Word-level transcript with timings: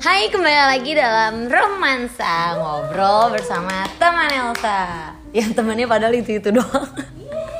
Hai, 0.00 0.32
kembali 0.32 0.80
lagi 0.80 0.96
dalam 0.96 1.44
romansa 1.44 2.56
ngobrol 2.56 3.36
bersama 3.36 3.84
teman 4.00 4.32
Elsa. 4.32 5.12
Yang 5.28 5.52
temannya 5.52 5.84
padahal 5.84 6.16
itu 6.16 6.40
itu 6.40 6.48
doang. 6.48 6.88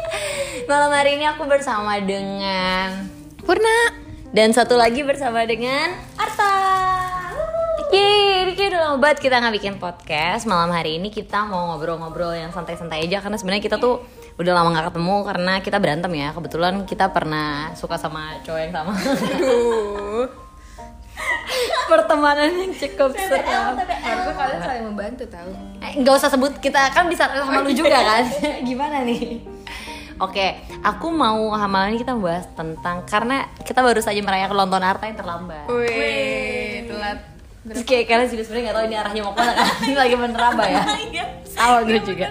Malam 0.72 0.88
hari 0.88 1.20
ini 1.20 1.28
aku 1.28 1.44
bersama 1.44 2.00
dengan 2.00 3.12
Purna 3.44 3.92
dan 4.32 4.56
satu 4.56 4.80
lagi 4.80 5.04
bersama 5.04 5.44
dengan 5.44 5.92
Arta. 6.16 6.48
Yeay, 7.92 8.48
ini 8.48 8.52
kayak 8.56 8.72
udah 8.72 8.80
lama 8.88 8.96
banget 9.04 9.20
kita 9.20 9.36
nggak 9.36 9.54
bikin 9.60 9.74
podcast. 9.76 10.48
Malam 10.48 10.72
hari 10.72 10.96
ini 10.96 11.12
kita 11.12 11.44
mau 11.44 11.76
ngobrol-ngobrol 11.76 12.32
yang 12.32 12.56
santai-santai 12.56 13.04
aja 13.04 13.20
karena 13.20 13.36
sebenarnya 13.36 13.68
kita 13.68 13.76
tuh 13.76 14.00
udah 14.40 14.52
lama 14.56 14.72
nggak 14.72 14.96
ketemu 14.96 15.16
karena 15.28 15.52
kita 15.60 15.76
berantem 15.76 16.12
ya. 16.16 16.32
Kebetulan 16.32 16.88
kita 16.88 17.12
pernah 17.12 17.76
suka 17.76 18.00
sama 18.00 18.40
cowok 18.48 18.60
yang 18.64 18.72
sama. 18.72 18.92
Pertemanan 21.86 22.50
yang 22.54 22.72
cukup 22.74 23.10
seram. 23.16 23.74
Harusnya 23.76 24.34
kalian 24.34 24.60
saling 24.62 24.84
membantu 24.86 25.24
tahu 25.26 25.50
Eh, 25.80 25.92
nggak 25.98 26.14
usah 26.16 26.30
sebut 26.30 26.52
kita 26.60 26.92
kan 26.92 27.08
bisa 27.08 27.24
sama 27.26 27.64
lu 27.64 27.72
juga 27.72 27.96
kan 27.96 28.24
gimana 28.68 29.00
nih 29.02 29.40
Oke, 30.20 30.52
aku 30.84 31.08
mau 31.08 31.48
ini 31.56 31.96
kita 31.96 32.12
bahas 32.12 32.44
tentang 32.52 33.08
karena 33.08 33.48
kita 33.64 33.80
baru 33.80 34.04
saja 34.04 34.20
merayakan 34.20 34.68
tahun 34.68 34.84
Arta 34.84 35.08
yang 35.08 35.16
terlambat. 35.16 35.64
Wih, 35.72 36.84
telat 36.92 37.18
Terus 37.60 37.84
kayak 37.88 38.04
kalian 38.04 38.28
sudah 38.28 38.44
sebenarnya 38.44 38.64
nggak 38.68 38.76
tahu 38.76 38.84
ini 38.84 38.96
arahnya 39.00 39.20
mau 39.24 39.32
ke 39.32 39.40
mana 39.40 39.52
kan? 39.56 39.68
Ini 39.80 39.96
lagi 40.04 40.14
meneraba 40.20 40.64
ya. 40.68 40.82
Iya. 41.08 41.24
Sama 41.48 41.78
gue 41.88 42.00
juga. 42.04 42.28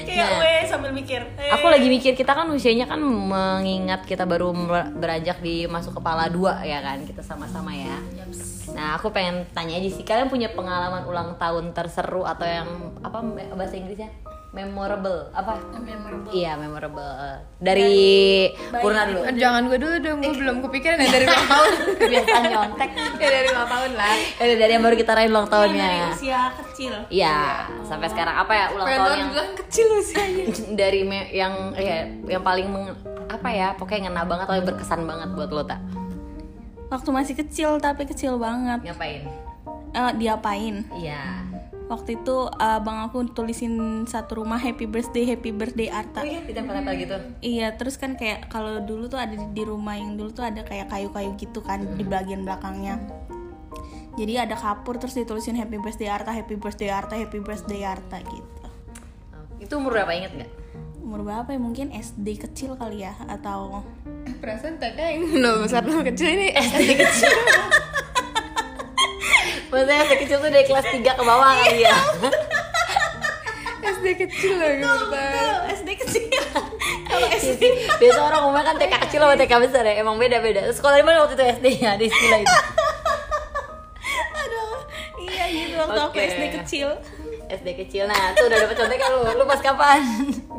Kayak 0.00 0.26
Nah. 0.26 0.38
gue 0.38 0.52
sambil 0.64 0.90
mikir. 0.90 1.20
Eh, 1.36 1.50
Aku 1.52 1.66
lagi 1.66 1.88
mikir 1.88 2.12
kita 2.14 2.32
kan 2.32 2.46
usianya 2.48 2.86
kan 2.86 3.00
mengingat 3.00 4.04
kita 4.04 4.24
baru 4.24 4.52
beranjak 4.94 5.40
di 5.40 5.64
masuk 5.66 5.98
kepala 5.98 6.28
dua 6.28 6.60
ya 6.62 6.80
kan 6.80 7.02
kita 7.04 7.20
sama-sama 7.20 7.72
ya. 7.72 7.98
Nah 8.70 8.94
aku 8.94 9.10
pengen 9.10 9.44
tanya 9.50 9.76
aja 9.76 9.90
sih 9.90 10.06
kalian 10.06 10.30
punya 10.30 10.48
pengalaman 10.50 11.02
ulang 11.04 11.34
tahun 11.36 11.74
terseru 11.74 12.22
atau 12.22 12.46
yang 12.46 12.68
apa 13.02 13.18
bahasa 13.52 13.74
Inggrisnya 13.74 14.08
memorable 14.50 15.30
apa? 15.30 15.62
memorable. 15.76 16.26
Iya 16.28 16.54
memorable 16.54 17.06
dari 17.56 17.94
Purna 18.72 19.06
dulu. 19.06 19.22
Eh, 19.22 19.34
Jangan 19.34 19.62
gue 19.64 19.78
dulu 19.78 19.96
dong, 19.96 20.18
gue 20.20 20.34
belum 20.34 20.56
kepikiran 20.60 20.96
ya 20.96 21.08
dari 21.08 21.24
ulang 21.24 21.46
tahun 21.52 21.70
Biasa 22.02 22.36
nyontek. 22.44 22.90
Ya 23.16 23.28
dari 23.30 23.46
ulang 23.48 23.68
tahun 23.68 23.90
lah 23.94 24.14
Ya, 24.36 24.54
dari 24.56 24.72
yang 24.72 24.82
baru 24.82 24.96
kita 24.96 25.12
rayain 25.12 25.30
ulang 25.30 25.46
dari 25.46 25.54
tahunnya. 25.70 25.90
usia 26.10 26.40
kecil. 26.56 26.92
Iya 27.06 27.38
sampai 27.84 28.06
sekarang 28.06 28.36
apa 28.36 28.52
ya 28.52 28.66
ulang 28.70 28.86
tahun 28.88 29.16
yang 29.16 29.30
bilang 29.30 29.50
kecil 29.56 29.86
usianya 29.94 30.44
dari 30.80 31.00
me- 31.02 31.30
yang 31.30 31.54
ya 31.74 31.98
yang 32.28 32.42
paling 32.42 32.66
meng- 32.66 32.98
apa 33.24 33.48
ya 33.48 33.68
pokoknya 33.72 34.08
ngena 34.08 34.22
banget 34.24 34.44
atau 34.44 34.56
yang 34.56 34.66
berkesan 34.66 35.00
banget 35.04 35.28
buat 35.30 35.48
lo 35.48 35.62
tak 35.62 35.78
Waktu 36.88 37.06
masih 37.08 37.34
kecil 37.36 37.78
tapi 37.78 38.02
kecil 38.02 38.34
banget. 38.34 38.82
ngapain 38.82 39.22
Eh, 39.90 40.12
diapain? 40.16 40.86
iya 40.96 41.46
Waktu 41.90 42.22
itu 42.22 42.46
abang 42.54 43.02
aku 43.02 43.26
tulisin 43.34 44.06
satu 44.06 44.46
rumah 44.46 44.62
happy 44.62 44.86
birthday 44.86 45.26
happy 45.26 45.50
birthday 45.50 45.90
Arta. 45.90 46.22
oh 46.22 46.30
iya 46.30 46.38
ditempel-tempel 46.46 46.94
gitu 47.02 47.16
Iya, 47.42 47.74
terus 47.74 47.98
kan 47.98 48.14
kayak 48.14 48.46
kalau 48.46 48.78
dulu 48.78 49.10
tuh 49.10 49.18
ada 49.18 49.34
di, 49.34 49.42
di 49.50 49.66
rumah 49.66 49.98
yang 49.98 50.14
dulu 50.14 50.30
tuh 50.30 50.46
ada 50.46 50.62
kayak 50.62 50.86
kayu-kayu 50.86 51.34
gitu 51.34 51.58
kan 51.58 51.82
di 51.98 52.06
bagian 52.06 52.46
belakangnya. 52.46 53.02
Jadi 54.14 54.38
ada 54.38 54.54
kapur 54.54 55.02
terus 55.02 55.18
ditulisin 55.18 55.58
happy 55.58 55.82
birthday 55.82 56.06
Arta, 56.06 56.30
happy 56.30 56.54
birthday 56.54 56.94
Arta, 56.94 57.18
happy 57.18 57.42
birthday 57.42 57.82
Arta 57.82 58.22
gitu. 58.22 58.66
Itu 59.58 59.82
umur 59.82 59.98
berapa 59.98 60.14
inget 60.14 60.30
nggak 60.30 60.50
Umur 61.02 61.26
berapa 61.26 61.50
ya? 61.50 61.58
Mungkin 61.58 61.90
SD 61.90 62.38
kecil 62.38 62.78
kali 62.78 63.02
ya 63.02 63.18
atau 63.26 63.82
Perasaan 64.38 64.78
tadi 64.78 65.02
yang 65.18 65.26
besar 65.66 65.82
kecil 65.82 66.38
ini 66.38 66.54
SD 66.54 67.02
kecil 67.02 67.34
Maksudnya 69.70 69.96
SD 70.02 70.14
kecil 70.26 70.36
tuh 70.42 70.50
dari 70.50 70.66
kelas 70.66 70.86
3 70.90 70.98
ke 70.98 71.22
bawah 71.22 71.50
kali 71.62 71.86
ya. 71.86 71.96
SD 73.90 74.06
kecil 74.18 74.52
lah 74.58 74.70
gitu. 74.74 75.06
SD 75.78 75.88
kecil. 76.02 76.26
kalau 77.10 77.26
SD. 77.38 77.62
Biasa 78.02 78.18
orang 78.18 78.40
umumnya 78.50 78.64
kan 78.66 78.76
TK 78.82 78.94
kecil 79.06 79.18
sama 79.22 79.34
TK 79.38 79.52
besar 79.62 79.84
ya 79.86 79.94
Emang 80.02 80.16
beda-beda. 80.18 80.66
Sekolah 80.74 80.96
di 80.98 81.04
mana 81.06 81.22
waktu 81.22 81.38
itu 81.38 81.44
SD? 81.62 81.66
Ya 81.86 81.94
Di 81.94 82.10
istilah 82.10 82.38
itu. 82.42 82.56
Aduh, 84.34 84.76
iya 85.22 85.44
gitu 85.54 85.74
waktu 85.78 85.98
aku 86.00 86.16
Oke. 86.18 86.22
SD 86.26 86.42
kecil. 86.60 86.88
SD 87.50 87.68
kecil. 87.86 88.04
Nah 88.10 88.34
tuh 88.34 88.50
udah 88.50 88.58
dapet 88.66 88.76
contekan 88.78 89.08
lu 89.14 89.22
Lu 89.38 89.44
pas 89.46 89.60
kapan? 89.62 90.00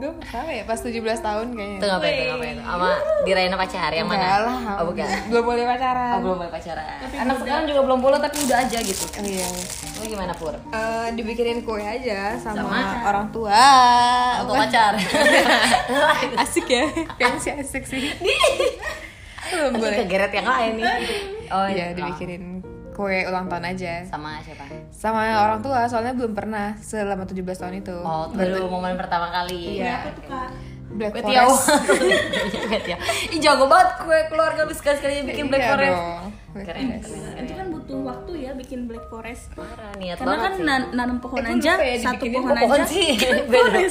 Gue 0.02 0.10
apa 0.18 0.50
ya, 0.50 0.64
pas 0.66 0.82
17 0.82 0.98
tahun 0.98 1.46
kayaknya. 1.54 1.78
Itu 1.78 1.86
ngapain 1.86 2.10
tuh 2.12 2.26
ngapain 2.28 2.54
tuh 2.58 2.66
Sama 2.66 2.90
dirayain 3.22 3.54
pacar 3.54 3.92
yang 3.94 4.08
mana? 4.10 4.26
lah, 4.42 4.82
Oh 4.82 4.86
bukan. 4.90 5.06
Belum 5.30 5.44
boleh 5.46 5.64
pacaran. 5.64 6.12
Oh 6.12 6.20
belum 6.20 6.38
boleh 6.42 6.50
pacaran. 6.50 6.86
Anak 7.06 7.36
sekarang 7.38 7.64
juga 7.70 7.82
belum 7.84 8.00
boleh 8.02 8.18
tapi 8.18 8.38
udah 8.42 8.58
aja 8.60 8.78
gitu. 8.82 9.06
Iya. 9.16 9.46
Lu 9.94 10.10
gimana 10.10 10.34
Pur? 10.34 10.58
Eh, 10.58 11.08
dibikinin 11.14 11.62
kue 11.62 11.78
aja 11.80 12.34
sama, 12.36 12.66
Sama? 12.66 12.82
orang 13.06 13.28
tua. 13.30 13.62
Untuk 14.42 14.58
pacar. 14.58 14.98
Asik 16.42 16.66
ya? 16.66 16.90
Kayaknya 17.16 17.38
sih 17.40 17.52
asik 17.54 17.84
sih. 17.86 18.02
Belum 19.52 19.78
boleh. 19.78 20.02
kegeret 20.02 20.34
yang 20.34 20.48
lain 20.48 20.72
nih. 20.80 20.86
Oh 21.52 21.68
Iya. 21.68 21.94
dibikinin 21.94 22.66
kue 22.92 23.24
ulang 23.24 23.46
tahun 23.46 23.66
aja 23.68 24.04
Sama 24.04 24.40
siapa? 24.40 24.68
sama 24.90 25.22
orang 25.42 25.60
tua 25.60 25.86
soalnya 25.86 26.14
belum 26.14 26.32
pernah 26.32 26.76
selama 26.78 27.24
17 27.24 27.40
tahun 27.58 27.76
itu 27.80 27.96
Oh 27.98 28.28
baru 28.30 28.66
momen 28.66 28.96
pertama 28.96 29.28
kali 29.30 29.78
Iya. 29.78 29.96
Apa 29.98 30.10
tuh 30.12 30.24
kak? 30.26 30.50
Black 30.92 31.14
Kue 31.14 31.24
tiaw 31.24 31.48
Forest 31.48 32.84
tiaw 32.86 33.00
Ih 33.30 33.40
jago 33.40 33.66
banget 33.66 33.90
kue 33.98 34.20
keluarga 34.28 34.62
lu 34.62 34.74
sekali-sekali 34.74 35.24
bikin 35.26 35.46
Black 35.48 35.62
Iya 35.62 35.72
Forest 35.72 36.00
Keren 36.52 36.68
keren, 36.68 37.00
keren. 37.00 37.42
Itu 37.42 37.54
kan 37.56 37.68
butuh 37.72 38.00
waktu 38.04 38.32
ya 38.38 38.52
bikin 38.52 38.84
black 38.84 39.08
forest. 39.08 39.56
Parah 39.56 39.96
niat 39.96 40.20
Karena 40.20 40.36
banget 40.36 40.52
kan 40.52 40.54
nan- 40.62 40.92
nanam 40.92 41.18
pohon 41.18 41.40
Eh, 41.40 41.56
aja, 41.56 41.80
ya 41.80 41.96
satu 41.98 42.28
pohon 42.28 42.52
Kok 42.52 42.60
pohon 42.60 42.76
aja. 42.78 42.92
sih? 42.92 43.08
Beda 43.48 43.88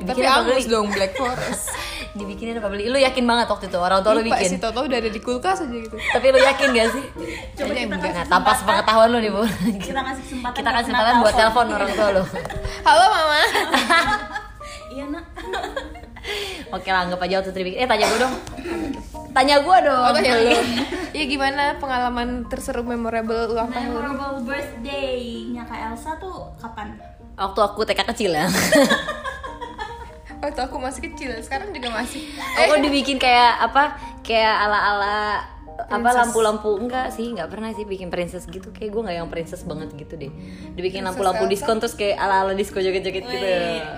tapi 0.00 0.06
Dibikin 0.16 0.24
apa 0.24 0.38
angus 0.40 0.54
beli? 0.60 0.70
dong 0.70 0.86
Black 0.88 1.12
Forest 1.14 1.64
Dibikinin 2.18 2.56
apa 2.56 2.68
beli? 2.68 2.86
Lu 2.86 2.96
yakin 2.96 3.22
banget 3.22 3.46
waktu 3.46 3.66
itu 3.66 3.76
orang 3.76 4.00
tua 4.00 4.12
lu 4.12 4.22
bikin? 4.22 4.48
sih 4.48 4.58
tau 4.58 4.72
udah 4.72 4.96
ada 4.96 5.06
di 5.06 5.18
kulkas 5.18 5.60
aja 5.60 5.70
gitu 5.70 5.94
Tapi 5.94 6.26
lu 6.26 6.38
yakin 6.40 6.66
gak 6.72 6.88
sih? 6.90 7.04
coba 7.54 7.72
kita 7.72 7.94
Nah, 8.08 8.26
tanpa 8.26 8.50
sepengetahuan 8.52 9.08
lu 9.08 9.18
nih, 9.18 9.30
Bu. 9.30 9.42
Kita 9.76 10.00
kasih 10.00 10.22
kesempatan. 10.24 10.56
Kita 10.56 10.70
kasih 10.72 10.90
buat 10.90 10.98
kesempatan 10.98 11.14
buat 11.20 11.34
telepon 11.36 11.66
orang 11.70 11.90
tua 11.92 12.08
lu. 12.10 12.22
halo 12.86 13.04
mama 13.06 13.38
Iya 14.88 15.04
nak. 15.06 15.24
Oke 16.70 16.88
lah, 16.88 17.00
anggap 17.02 17.20
aja 17.20 17.34
waktu 17.38 17.50
itu 17.50 17.58
dibikin. 17.58 17.78
Eh, 17.78 17.86
tanya 17.86 18.04
gue 18.06 18.18
dong. 18.18 18.34
Tanya 19.30 19.56
gue 19.60 19.76
dong. 19.82 20.02
oh 20.02 20.12
tanya 20.12 20.32
lu 20.36 20.50
iya 21.08 21.24
gimana 21.24 21.62
pengalaman 21.76 22.28
terseru 22.46 22.82
memorable 22.82 23.48
ulang 23.48 23.68
tahun 23.68 23.84
Memorable 23.86 24.44
birthday-nya 24.44 25.62
Kak 25.64 25.80
Elsa 25.88 26.16
tuh 26.16 26.52
kapan? 26.56 26.96
Waktu 27.34 27.60
aku 27.62 27.80
TK 27.82 28.00
kecil 28.08 28.30
ya. 28.34 28.46
Waktu 30.38 30.60
aku 30.62 30.76
masih 30.78 31.00
kecil 31.10 31.34
sekarang 31.42 31.74
juga 31.74 31.90
masih. 31.92 32.30
Aku 32.66 32.78
dibikin 32.82 33.18
kayak 33.18 33.58
apa? 33.62 33.98
Kayak 34.22 34.54
ala-ala 34.66 35.42
apa 35.78 36.10
lampu-lampu. 36.10 36.74
Enggak 36.74 37.14
sih 37.14 37.30
nggak 37.30 37.50
pernah 37.54 37.70
sih 37.70 37.86
bikin 37.86 38.10
princess 38.10 38.46
gitu. 38.50 38.74
Kayak 38.74 38.98
gue 38.98 39.02
nggak 39.06 39.16
yang 39.22 39.30
princess 39.30 39.62
banget 39.62 39.94
gitu 39.94 40.14
deh. 40.18 40.32
Dibikin 40.74 41.06
lampu-lampu 41.06 41.46
diskon 41.46 41.78
terus 41.78 41.94
kayak 41.94 42.18
ala-ala 42.18 42.54
disco 42.54 42.82
joget-joget 42.82 43.24
gitu. 43.26 43.46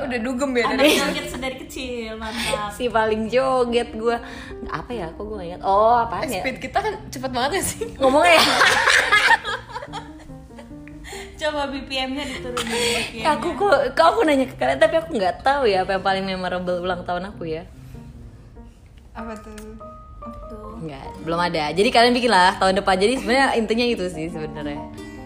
udah 0.04 0.18
dugem 0.20 0.50
ya 0.56 0.64
dari 0.76 0.96
joget 0.96 1.26
sedari 1.32 1.56
kecil, 1.64 2.20
mantap. 2.20 2.72
si 2.76 2.92
paling 2.92 3.32
joget 3.32 3.92
gue 3.96 4.16
apa 4.68 4.90
ya 4.92 5.06
kok 5.12 5.24
gue 5.24 5.36
nggak 5.36 5.48
ingat? 5.56 5.62
Oh 5.64 6.04
apa 6.04 6.24
ya? 6.28 6.40
speed 6.44 6.56
kita 6.60 6.78
kan 6.84 6.94
cepet 7.08 7.30
banget 7.32 7.50
ya 7.60 7.62
sih? 7.64 7.84
Ngomongnya 7.96 8.36
ya 8.36 8.42
Coba 11.40 11.72
BPM-nya 11.72 12.24
diturunin 12.28 12.68
BPM. 12.68 13.24
aku 13.24 13.48
kok 13.56 13.96
kok 13.96 14.06
aku 14.12 14.28
nanya 14.28 14.44
ke 14.44 14.60
kalian 14.60 14.76
tapi 14.76 15.00
aku 15.00 15.16
nggak 15.16 15.40
tahu 15.40 15.64
ya 15.64 15.88
apa 15.88 15.96
yang 15.96 16.04
paling 16.04 16.24
memorable 16.28 16.84
ulang 16.84 17.00
tahun 17.08 17.32
aku 17.32 17.48
ya. 17.48 17.64
Apa 19.16 19.32
tuh? 19.40 19.56
Apa 20.20 20.38
tuh? 20.52 20.70
nggak 20.84 21.24
belum 21.24 21.40
ada. 21.40 21.72
Jadi 21.72 21.88
kalian 21.88 22.12
bikin 22.12 22.28
lah 22.28 22.60
tahun 22.60 22.84
depan. 22.84 22.96
Jadi 23.00 23.24
sebenarnya 23.24 23.48
intinya 23.56 23.86
itu 23.88 24.04
sih 24.12 24.28
sebenarnya. 24.28 24.80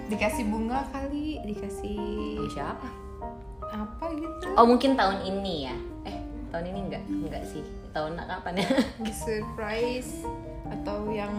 Dikasih 0.06 0.44
bunga 0.46 0.86
kali 0.94 1.42
dikasih 1.42 1.98
Ih, 2.46 2.50
siapa? 2.50 2.88
Apa 3.74 4.06
gitu? 4.14 4.54
Oh 4.54 4.70
mungkin 4.70 4.94
tahun 4.94 5.18
ini 5.26 5.66
ya? 5.66 5.76
Eh 6.06 6.18
tahun 6.54 6.64
ini 6.70 6.78
enggak 6.90 7.02
enggak 7.10 7.42
sih. 7.42 7.66
Tahun 7.90 8.14
kapan 8.14 8.62
ya? 8.62 8.66
Surprise 9.26 10.22
atau 10.70 11.10
yang 11.10 11.34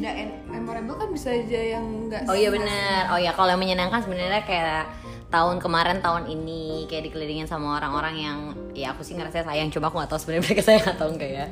tidak 0.00 0.14
memorable 0.48 0.96
kan 0.96 1.08
bisa 1.12 1.28
aja 1.28 1.60
yang 1.76 1.84
enggak 2.08 2.24
oh 2.24 2.32
iya 2.32 2.48
benar 2.48 3.12
oh 3.12 3.20
ya 3.20 3.36
kalau 3.36 3.52
yang 3.52 3.60
menyenangkan 3.60 4.00
sebenarnya 4.00 4.40
kayak 4.48 4.88
tahun 5.30 5.62
kemarin 5.62 6.02
tahun 6.02 6.26
ini 6.26 6.90
kayak 6.90 7.12
dikelilingin 7.12 7.46
sama 7.46 7.78
orang-orang 7.78 8.14
yang 8.18 8.38
ya 8.74 8.90
aku 8.90 9.06
sih 9.06 9.14
ngerasa 9.14 9.46
sayang 9.46 9.70
coba 9.70 9.92
aku 9.92 9.96
nggak 10.02 10.10
tahu 10.10 10.20
sebenarnya 10.26 10.42
mereka 10.42 10.62
sayang 10.66 10.86
atau 10.90 11.06
enggak 11.06 11.30
ya. 11.30 11.46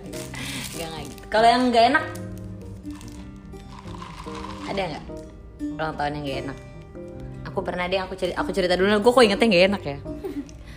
Enggak 0.75 0.87
enggak 0.91 1.03
gitu. 1.06 1.23
Kalau 1.31 1.47
yang 1.47 1.62
nggak 1.71 1.85
enak? 1.95 2.05
Ada 4.67 4.83
nggak? 4.83 5.05
Ulang 5.79 5.95
tahun 5.95 6.12
yang 6.19 6.25
nggak 6.27 6.39
enak? 6.43 6.59
Aku 7.47 7.59
pernah 7.62 7.85
deh 7.87 8.00
aku 8.03 8.15
cerita 8.19 8.37
aku 8.43 8.50
cerita 8.50 8.75
dulu 8.75 8.99
gue 8.99 9.12
kok 9.15 9.23
ingetnya 9.25 9.47
nggak 9.47 9.65
enak 9.71 9.83
ya 9.87 9.99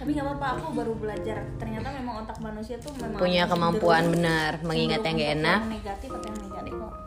Tapi 0.02 0.18
nggak 0.18 0.26
apa-apa, 0.26 0.48
aku 0.58 0.68
baru 0.74 0.94
belajar. 0.98 1.46
Ternyata 1.62 1.88
memang 1.94 2.26
otak 2.26 2.42
manusia 2.42 2.82
tuh 2.82 2.90
memang 2.98 3.22
punya 3.22 3.46
kemampuan 3.46 4.10
cenderung- 4.10 4.14
benar 4.18 4.52
mengingat 4.66 5.02
yang 5.06 5.18
untuk 5.22 5.34
enak 5.38 5.60
Yang 5.62 5.74
negatif 5.78 6.10
atau 6.10 6.26
yang 6.26 6.40
negatif 6.42 6.62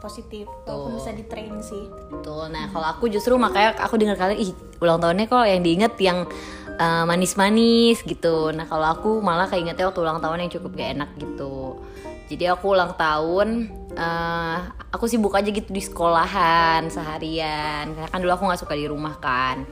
positif 0.04 0.44
walaupun 0.68 1.00
bisa 1.00 1.10
di 1.16 1.24
train 1.24 1.56
sih 1.64 1.88
Betul. 2.12 2.52
Nah, 2.52 2.68
kalau 2.68 2.86
aku 2.92 3.08
justru 3.08 3.32
makanya 3.40 3.72
aku 3.80 3.96
dengar 3.96 4.20
kalian 4.20 4.36
ih 4.36 4.50
ulang 4.84 5.00
tahunnya 5.00 5.24
kok 5.32 5.44
yang 5.48 5.62
diinget 5.64 5.94
yang 5.96 6.28
uh, 6.76 7.04
manis-manis 7.08 8.04
gitu. 8.04 8.52
Nah, 8.52 8.68
kalau 8.68 8.84
aku 8.84 9.10
malah 9.24 9.48
keingetnya 9.48 9.88
waktu 9.88 10.04
ulang 10.04 10.20
tahun 10.20 10.44
yang 10.44 10.52
cukup 10.52 10.76
gak 10.76 10.90
enak 11.00 11.10
gitu. 11.16 11.80
Jadi 12.28 12.44
aku 12.48 12.72
ulang 12.72 12.96
tahun 12.96 13.68
uh, 13.96 14.56
aku 14.92 15.04
sibuk 15.08 15.32
aja 15.36 15.48
gitu 15.48 15.72
di 15.72 15.80
sekolahan 15.80 16.84
seharian. 16.92 17.96
Karena 17.96 18.08
kan 18.08 18.20
dulu 18.20 18.32
aku 18.36 18.44
nggak 18.48 18.60
suka 18.60 18.74
di 18.76 18.86
rumah 18.88 19.16
kan. 19.20 19.64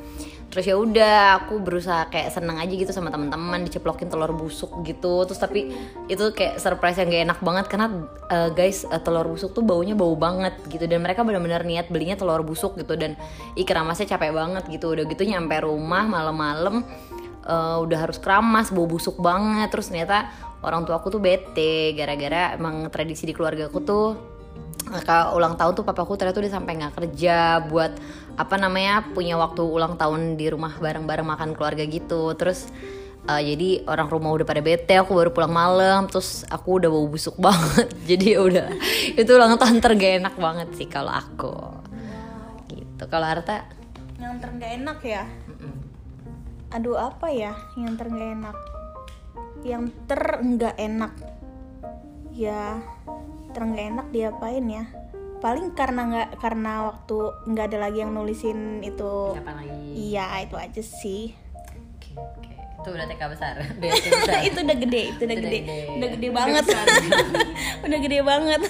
Terus 0.52 0.68
ya 0.68 0.76
udah 0.76 1.40
aku 1.40 1.64
berusaha 1.64 2.12
kayak 2.12 2.28
seneng 2.28 2.60
aja 2.60 2.68
gitu 2.68 2.92
sama 2.92 3.08
teman-teman 3.08 3.64
diceplokin 3.64 4.12
telur 4.12 4.36
busuk 4.36 4.84
gitu. 4.84 5.24
Terus 5.24 5.40
tapi 5.40 5.72
itu 6.12 6.24
kayak 6.36 6.60
surprise 6.60 7.00
yang 7.00 7.08
gak 7.08 7.24
enak 7.32 7.38
banget 7.40 7.66
karena 7.72 7.88
uh, 8.28 8.52
guys 8.52 8.84
uh, 8.84 9.00
telur 9.00 9.24
busuk 9.24 9.56
tuh 9.56 9.64
baunya 9.64 9.96
bau 9.96 10.12
banget 10.12 10.52
gitu 10.68 10.84
dan 10.84 11.00
mereka 11.00 11.24
benar-benar 11.24 11.64
niat 11.64 11.88
belinya 11.88 12.20
telur 12.20 12.44
busuk 12.44 12.76
gitu 12.76 13.00
dan 13.00 13.16
ih 13.56 13.64
keramasnya 13.64 14.04
capek 14.12 14.36
banget 14.36 14.68
gitu. 14.68 14.92
Udah 14.92 15.08
gitu 15.08 15.24
nyampe 15.24 15.56
rumah 15.64 16.04
malam-malam 16.04 16.84
uh, 17.48 17.80
udah 17.82 17.98
harus 18.08 18.20
keramas 18.20 18.70
bau 18.70 18.86
busuk 18.86 19.18
banget 19.18 19.72
terus 19.72 19.90
ternyata 19.90 20.30
orang 20.62 20.86
tua 20.86 21.00
aku 21.00 21.10
tuh 21.10 21.20
bete 21.22 21.94
gara-gara 21.96 22.54
emang 22.54 22.92
tradisi 22.92 23.26
di 23.26 23.34
keluarga 23.34 23.66
aku 23.66 23.80
tuh 23.82 24.06
Kak 24.82 25.32
ulang 25.32 25.56
tahun 25.56 25.72
tuh 25.78 25.86
papaku 25.86 26.18
ternyata 26.18 26.42
udah 26.42 26.52
sampai 26.52 26.72
nggak 26.76 26.94
kerja 26.98 27.64
buat 27.70 27.96
apa 28.36 28.56
namanya 28.56 29.04
punya 29.12 29.36
waktu 29.36 29.60
ulang 29.60 30.00
tahun 30.00 30.40
di 30.40 30.48
rumah 30.48 30.72
bareng-bareng 30.80 31.26
makan 31.26 31.50
keluarga 31.52 31.84
gitu. 31.84 32.32
Terus 32.36 32.68
uh, 33.28 33.40
jadi 33.40 33.84
orang 33.84 34.08
rumah 34.08 34.32
udah 34.32 34.46
pada 34.48 34.64
bete 34.64 34.96
aku 34.96 35.12
baru 35.12 35.30
pulang 35.34 35.52
malam 35.52 36.08
terus 36.08 36.48
aku 36.48 36.80
udah 36.80 36.88
bau 36.88 37.06
busuk 37.08 37.36
banget. 37.44 37.88
Jadi 38.08 38.24
ya 38.36 38.40
udah 38.40 38.68
itu 39.18 39.30
ulang 39.32 39.56
tahun 39.60 39.78
tergak 39.84 40.24
enak 40.24 40.34
banget 40.36 40.68
sih 40.76 40.88
kalau 40.88 41.12
aku. 41.12 41.54
Gitu. 42.72 43.04
Kalau 43.08 43.26
Arta 43.28 43.68
yang 44.16 44.38
terenggak 44.38 44.70
enak 44.78 44.98
ya? 45.02 45.24
Aduh 46.72 46.96
apa 46.96 47.28
ya 47.28 47.52
yang 47.76 47.94
terenggak 48.00 48.30
enak? 48.38 48.56
Yang 49.62 49.84
terenggak 50.08 50.74
enak. 50.80 51.12
Ya 52.32 52.80
terenggak 53.52 53.84
enak 53.92 54.06
diapain 54.08 54.64
ya 54.64 55.01
paling 55.42 55.74
karena 55.74 56.02
nggak 56.06 56.28
karena 56.38 56.72
waktu 56.86 57.16
nggak 57.50 57.64
ada 57.74 57.78
lagi 57.82 57.98
yang 58.06 58.14
nulisin 58.14 58.78
itu. 58.78 59.34
Siapa 59.34 59.52
lagi? 59.58 59.90
Iya 60.14 60.26
itu 60.46 60.54
aja 60.54 60.82
sih. 60.86 61.34
Oke 61.98 62.14
oke. 62.14 62.52
Itu 62.78 62.88
udah 62.94 63.06
TK 63.10 63.22
besar. 63.26 63.54
Itu 64.48 64.58
udah 64.62 64.76
gede 64.78 65.02
itu 65.14 65.22
udah 65.22 65.38
gede. 65.38 65.58
gede. 65.62 65.78
udah 65.98 66.08
gede 66.14 66.28
banget. 66.30 66.64
udah 67.86 67.98
gede 67.98 68.18
banget. 68.22 68.60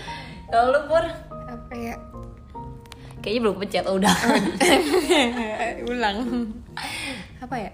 Kalau 0.50 0.66
lu 0.74 0.80
pur? 0.90 1.04
Apa 1.30 1.74
ya? 1.74 1.94
Kayaknya 3.22 3.40
belum 3.46 3.56
pencet 3.62 3.84
oh, 3.86 3.94
udah. 3.98 4.14
Ulang. 5.86 6.18
Apa 7.38 7.54
ya? 7.58 7.70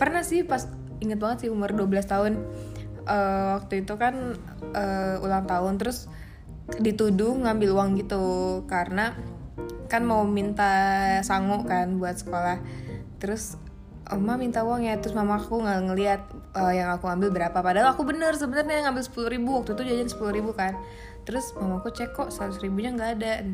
Pernah 0.00 0.24
sih 0.24 0.48
pas 0.48 0.64
inget 1.04 1.20
banget 1.20 1.44
sih 1.44 1.50
umur 1.52 1.76
12 1.76 1.92
tahun. 2.08 2.32
Eh, 3.04 3.48
waktu 3.60 3.84
itu 3.84 3.94
kan 4.00 4.40
eh, 4.72 5.20
ulang 5.20 5.44
tahun. 5.44 5.76
Terus 5.76 6.08
dituduh 6.80 7.36
ngambil 7.44 7.76
uang 7.76 7.90
gitu 8.00 8.24
karena 8.64 9.12
kan 9.92 10.02
mau 10.02 10.24
minta 10.24 10.72
sangu 11.20 11.62
kan 11.68 12.00
buat 12.00 12.16
sekolah. 12.16 12.58
Terus 13.20 13.60
Oma 14.04 14.36
minta 14.36 14.60
uang 14.60 14.84
ya 14.84 15.00
terus 15.00 15.16
mamaku 15.16 15.64
nggak 15.64 15.80
ngeliat 15.88 16.20
eh, 16.60 16.72
yang 16.76 16.92
aku 16.92 17.08
ambil 17.08 17.32
berapa. 17.32 17.56
Padahal 17.56 17.96
aku 17.96 18.04
bener 18.04 18.36
sebenarnya 18.36 18.84
ngambil 18.84 19.00
sepuluh 19.00 19.32
ribu 19.32 19.56
waktu 19.56 19.72
itu 19.72 19.82
jajan 19.88 20.08
sepuluh 20.12 20.32
ribu 20.36 20.52
kan. 20.52 20.76
Terus 21.24 21.56
mamaku 21.56 21.88
cek 21.88 22.12
kok 22.12 22.28
seratus 22.28 22.60
ribunya 22.60 22.92
nggak 22.92 23.10
ada? 23.16 23.48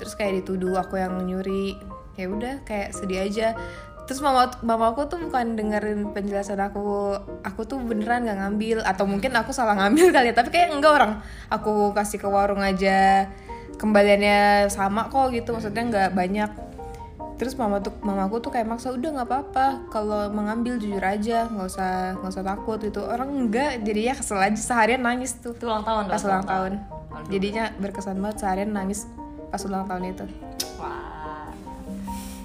Terus 0.00 0.16
kayak 0.16 0.40
dituduh 0.40 0.80
aku 0.80 0.96
yang 0.96 1.20
nyuri. 1.20 1.76
Ya 2.16 2.32
udah 2.32 2.64
kayak 2.64 2.96
sedih 2.96 3.28
aja 3.28 3.58
terus 4.04 4.20
mama 4.20 4.52
mamaku 4.60 5.08
tuh 5.08 5.16
bukan 5.16 5.56
dengerin 5.56 6.12
penjelasan 6.12 6.60
aku 6.60 7.16
aku 7.40 7.64
tuh 7.64 7.80
beneran 7.80 8.28
nggak 8.28 8.38
ngambil. 8.40 8.78
Atau 8.84 9.08
mungkin 9.08 9.32
aku 9.36 9.50
salah 9.50 9.76
ngambil 9.76 10.10
kali 10.16 10.30
ya 10.30 10.34
tapi 10.36 10.50
kayak 10.52 10.76
enggak 10.76 10.92
orang. 10.92 11.12
Aku 11.48 11.96
kasih 11.96 12.20
ke 12.20 12.28
warung 12.28 12.60
aja 12.60 13.28
kembaliannya 13.74 14.70
sama 14.70 15.10
kok 15.10 15.34
gitu 15.34 15.56
maksudnya 15.56 15.82
nggak 15.88 16.10
banyak. 16.14 16.50
Terus 17.34 17.58
mama 17.58 17.82
tuh 17.82 17.90
mamaku 18.06 18.38
tuh 18.38 18.54
kayak 18.54 18.70
maksa 18.70 18.94
udah 18.94 19.10
nggak 19.20 19.28
apa-apa. 19.28 19.66
Kalau 19.90 20.30
mengambil 20.30 20.78
jujur 20.78 21.02
aja. 21.02 21.50
Nggak 21.50 21.66
usah 21.66 21.92
nggak 22.20 22.30
usah 22.30 22.44
takut 22.46 22.78
gitu. 22.78 23.02
Orang 23.02 23.34
enggak 23.34 23.82
jadinya 23.82 24.14
kesel 24.14 24.38
aja. 24.38 24.60
Seharian 24.60 25.02
nangis 25.02 25.34
tuh. 25.42 25.56
Itu 25.56 25.66
ulang 25.66 25.82
tahun 25.82 26.12
pas 26.12 26.22
ulang 26.22 26.46
tahun. 26.46 26.72
jadinya 27.32 27.72
berkesan 27.80 28.20
banget 28.20 28.36
seharian 28.42 28.74
nangis 28.74 29.08
pas 29.48 29.62
ulang 29.64 29.88
tahun 29.88 30.12
itu. 30.12 30.26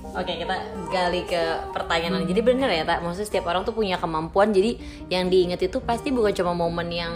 Oke 0.10 0.42
kita 0.42 0.56
gali 0.90 1.22
ke 1.30 1.70
pertanyaan. 1.70 2.26
Jadi 2.26 2.42
bener 2.42 2.70
ya 2.74 2.84
tak 2.84 3.06
Maksudnya 3.06 3.28
setiap 3.30 3.46
orang 3.54 3.62
tuh 3.62 3.78
punya 3.78 4.02
kemampuan. 4.02 4.50
Jadi 4.50 4.82
yang 5.14 5.30
diinget 5.30 5.70
itu 5.70 5.78
pasti 5.80 6.10
bukan 6.10 6.34
cuma 6.34 6.58
momen 6.58 6.90
yang 6.90 7.14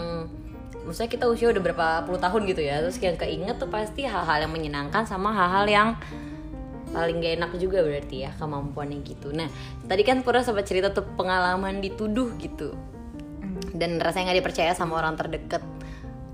Maksudnya 0.84 1.08
kita 1.08 1.24
usia 1.32 1.48
udah 1.48 1.62
berapa 1.64 1.86
puluh 2.04 2.20
tahun 2.20 2.44
gitu 2.44 2.60
ya. 2.60 2.84
Terus 2.84 3.00
yang 3.00 3.16
keinget 3.16 3.56
tuh 3.56 3.72
pasti 3.72 4.04
hal-hal 4.04 4.44
yang 4.44 4.52
menyenangkan 4.52 5.08
Sama 5.08 5.32
hal-hal 5.32 5.64
yang 5.66 5.88
paling 6.94 7.18
gak 7.18 7.34
enak 7.42 7.50
juga 7.58 7.82
berarti 7.82 8.28
ya 8.28 8.30
Kemampuannya 8.38 9.02
gitu. 9.02 9.34
Nah 9.34 9.50
tadi 9.90 10.06
kan 10.06 10.22
Pura 10.22 10.46
sempat 10.46 10.68
cerita 10.68 10.94
tuh 10.94 11.02
pengalaman 11.18 11.82
dituduh 11.82 12.30
gitu. 12.38 12.76
Dan 13.74 13.98
rasanya 13.98 14.30
gak 14.30 14.38
dipercaya 14.44 14.72
sama 14.76 15.02
orang 15.02 15.18
terdekat 15.18 15.64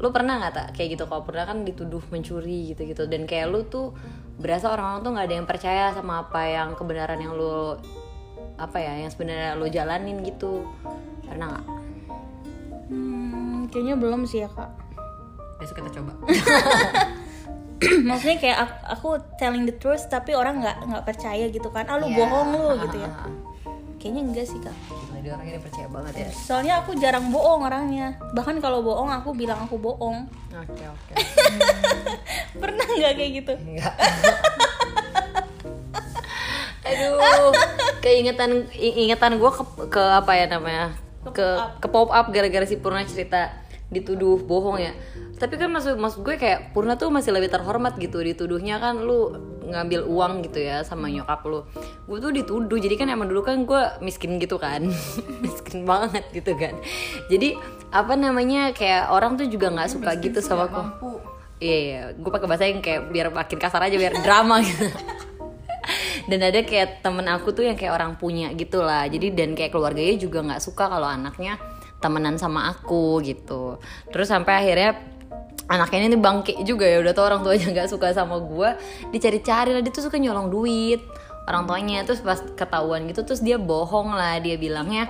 lu 0.01 0.09
pernah 0.11 0.41
nggak 0.41 0.53
tak 0.53 0.69
kayak 0.73 0.97
gitu 0.97 1.05
kalau 1.05 1.23
pernah 1.23 1.45
kan 1.45 1.61
dituduh 1.61 2.01
mencuri 2.09 2.73
gitu 2.73 2.89
gitu 2.89 3.05
dan 3.05 3.29
kayak 3.29 3.53
lu 3.53 3.63
tuh 3.65 3.93
berasa 4.41 4.73
orang-orang 4.73 5.01
tuh 5.05 5.11
nggak 5.13 5.27
ada 5.29 5.37
yang 5.37 5.45
percaya 5.47 5.85
sama 5.93 6.25
apa 6.25 6.41
yang 6.43 6.73
kebenaran 6.73 7.21
yang 7.21 7.37
lu 7.37 7.77
apa 8.57 8.77
ya 8.77 8.97
yang 8.97 9.09
sebenarnya 9.09 9.57
lu 9.57 9.69
jalanin 9.69 10.21
gitu. 10.21 10.65
Pernah 11.25 11.47
nggak? 11.53 11.67
Hmm, 12.89 13.69
kayaknya 13.69 13.97
belum 13.97 14.25
sih 14.25 14.41
ya 14.41 14.49
kak. 14.49 14.69
Besok 15.61 15.85
kita 15.85 16.01
coba. 16.01 16.13
Maksudnya 17.81 18.37
kayak 18.37 18.59
aku, 18.61 18.77
aku 18.87 19.09
telling 19.37 19.65
the 19.65 19.73
truth 19.73 20.05
tapi 20.07 20.37
orang 20.37 20.61
nggak 20.61 20.77
nggak 20.85 21.05
percaya 21.05 21.49
gitu 21.49 21.69
kan. 21.69 21.89
Ah 21.89 21.97
lu 21.97 22.09
Iya. 22.09 22.17
bohong 22.19 22.49
lu 22.53 22.65
gitu 22.85 22.97
ya. 23.01 23.11
kayaknya 23.97 24.23
enggak 24.33 24.47
sih 24.49 24.57
kak 24.57 24.73
dia 25.21 25.33
orangnya 25.37 25.53
dia 25.57 25.65
percaya 25.65 25.89
banget 25.89 26.13
ya? 26.17 26.29
Soalnya 26.33 26.75
aku 26.83 26.97
jarang 26.97 27.29
bohong 27.29 27.63
orangnya. 27.69 28.17
Bahkan 28.33 28.59
kalau 28.59 28.81
bohong 28.81 29.11
aku 29.13 29.37
bilang 29.37 29.61
aku 29.63 29.77
bohong. 29.77 30.27
Oke 30.53 30.85
oke. 30.85 31.15
Pernah 32.63 32.85
nggak 32.85 33.13
kayak 33.17 33.33
gitu? 33.45 33.53
Enggak 33.57 33.95
aduh 36.91 37.55
keingetan 38.03 38.67
ingetan 38.75 39.39
gue 39.39 39.51
ke, 39.53 39.63
ke 39.93 40.03
apa 40.03 40.33
ya 40.35 40.51
namanya? 40.51 40.97
Ke 41.31 41.79
ke 41.79 41.87
pop 41.87 42.11
up 42.11 42.27
gara-gara 42.35 42.67
si 42.67 42.81
Purna 42.81 43.07
cerita 43.07 43.53
dituduh 43.91 44.39
bohong 44.43 44.79
ya 44.79 44.93
tapi 45.41 45.57
kan 45.57 45.73
maksud 45.73 45.97
maksud 45.97 46.21
gue 46.21 46.37
kayak 46.37 46.77
Purna 46.77 47.01
tuh 47.01 47.09
masih 47.09 47.33
lebih 47.33 47.49
terhormat 47.49 47.97
gitu 47.97 48.21
dituduhnya 48.21 48.77
kan 48.77 49.01
lu 49.01 49.33
ngambil 49.65 50.05
uang 50.05 50.45
gitu 50.45 50.61
ya 50.61 50.85
sama 50.85 51.09
nyokap 51.09 51.41
lu 51.49 51.65
gue 52.05 52.19
tuh 52.21 52.29
dituduh 52.29 52.77
jadi 52.77 53.01
kan 53.01 53.09
emang 53.09 53.33
dulu 53.33 53.41
kan 53.41 53.65
gue 53.65 53.83
miskin 54.05 54.37
gitu 54.37 54.61
kan 54.61 54.85
miskin 55.45 55.89
banget 55.89 56.29
gitu 56.37 56.53
kan 56.61 56.77
jadi 57.33 57.57
apa 57.89 58.21
namanya 58.21 58.77
kayak 58.77 59.09
orang 59.09 59.41
tuh 59.41 59.49
juga 59.49 59.73
nggak 59.73 59.89
suka 59.89 60.13
gitu 60.21 60.45
sama 60.45 60.69
aku 60.69 61.19
Iya, 61.61 61.77
iya. 61.77 62.03
gue 62.17 62.31
pakai 62.33 62.49
bahasa 62.49 62.65
yang 62.65 62.81
kayak 62.81 63.13
biar 63.13 63.29
makin 63.37 63.61
kasar 63.61 63.85
aja 63.85 63.93
biar 64.01 64.17
drama 64.25 64.65
gitu. 64.65 64.89
dan 66.33 66.41
ada 66.41 66.65
kayak 66.65 67.05
temen 67.05 67.29
aku 67.29 67.53
tuh 67.53 67.69
yang 67.69 67.77
kayak 67.77 68.01
orang 68.01 68.17
punya 68.17 68.49
gitu 68.57 68.81
lah. 68.81 69.05
Jadi 69.05 69.37
dan 69.37 69.53
kayak 69.53 69.69
keluarganya 69.69 70.17
juga 70.17 70.41
nggak 70.41 70.65
suka 70.65 70.89
kalau 70.89 71.05
anaknya 71.05 71.61
temenan 72.01 72.41
sama 72.41 72.73
aku 72.73 73.21
gitu. 73.21 73.77
Terus 74.09 74.33
sampai 74.33 74.57
akhirnya 74.57 75.20
anaknya 75.71 76.11
ini 76.11 76.19
bangke 76.19 76.53
juga 76.67 76.83
ya 76.83 76.99
udah 76.99 77.15
tau 77.15 77.31
orang 77.31 77.47
tuanya 77.47 77.71
nggak 77.71 77.89
suka 77.95 78.11
sama 78.11 78.43
gue 78.43 78.75
dicari-cari 79.15 79.71
lah 79.71 79.83
dia 79.87 79.95
tuh 79.95 80.11
suka 80.11 80.19
nyolong 80.19 80.51
duit 80.51 80.99
orang 81.47 81.65
tuanya. 81.71 82.03
Terus 82.03 82.21
pas 82.27 82.43
ketahuan 82.59 83.07
gitu 83.07 83.23
terus 83.23 83.39
dia 83.39 83.57
bohong 83.57 84.11
lah 84.11 84.43
dia 84.43 84.59
bilangnya 84.59 85.07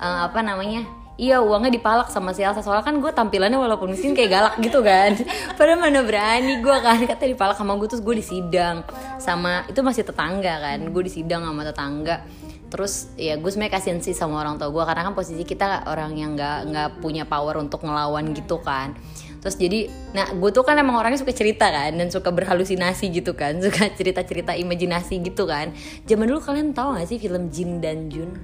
eh, 0.00 0.20
apa 0.24 0.40
namanya 0.40 0.88
iya 1.18 1.42
uangnya 1.42 1.74
dipalak 1.74 2.08
sama 2.08 2.32
si 2.32 2.40
Elsa. 2.40 2.64
Soalnya 2.64 2.88
kan 2.88 2.96
gue 3.04 3.12
tampilannya 3.12 3.60
walaupun 3.60 3.92
miskin 3.92 4.16
kayak 4.16 4.30
galak 4.32 4.54
gitu 4.64 4.80
kan. 4.80 5.12
Padahal 5.60 5.76
mana 5.76 6.00
berani 6.00 6.64
gue 6.64 6.76
kan 6.80 7.04
katanya 7.04 7.30
dipalak 7.36 7.56
sama 7.60 7.76
gue 7.76 7.88
terus 7.92 8.00
gue 8.00 8.14
disidang 8.16 8.80
sama 9.20 9.68
itu 9.68 9.80
masih 9.84 10.08
tetangga 10.08 10.56
kan 10.56 10.78
gue 10.88 11.02
disidang 11.04 11.44
sama 11.44 11.68
tetangga. 11.68 12.24
Terus 12.68 13.12
ya 13.16 13.36
gue 13.36 13.48
sebenarnya 13.48 13.76
kasihan 13.76 14.00
sih 14.00 14.16
sama 14.16 14.40
orang 14.40 14.56
tua 14.56 14.72
gue 14.72 14.84
karena 14.88 15.04
kan 15.04 15.12
posisi 15.12 15.44
kita 15.44 15.88
orang 15.88 16.16
yang 16.16 16.32
nggak 16.36 16.58
nggak 16.68 16.88
punya 17.04 17.24
power 17.28 17.60
untuk 17.60 17.84
ngelawan 17.84 18.32
gitu 18.36 18.60
kan 18.60 18.92
terus 19.38 19.54
jadi 19.54 19.86
nah 20.14 20.30
gue 20.34 20.50
tuh 20.50 20.66
kan 20.66 20.74
emang 20.74 20.98
orangnya 20.98 21.22
suka 21.22 21.30
cerita 21.30 21.70
kan 21.70 21.94
dan 21.94 22.10
suka 22.10 22.34
berhalusinasi 22.34 23.10
gitu 23.14 23.38
kan 23.38 23.58
suka 23.64 23.90
cerita 23.94 24.22
cerita 24.26 24.52
imajinasi 24.54 25.22
gitu 25.22 25.46
kan. 25.46 25.72
Zaman 26.04 26.26
dulu 26.26 26.40
kalian 26.42 26.74
tahu 26.74 26.98
gak 26.98 27.06
sih 27.08 27.18
film 27.22 27.48
Jin 27.48 27.78
dan 27.78 28.10
Jun? 28.10 28.34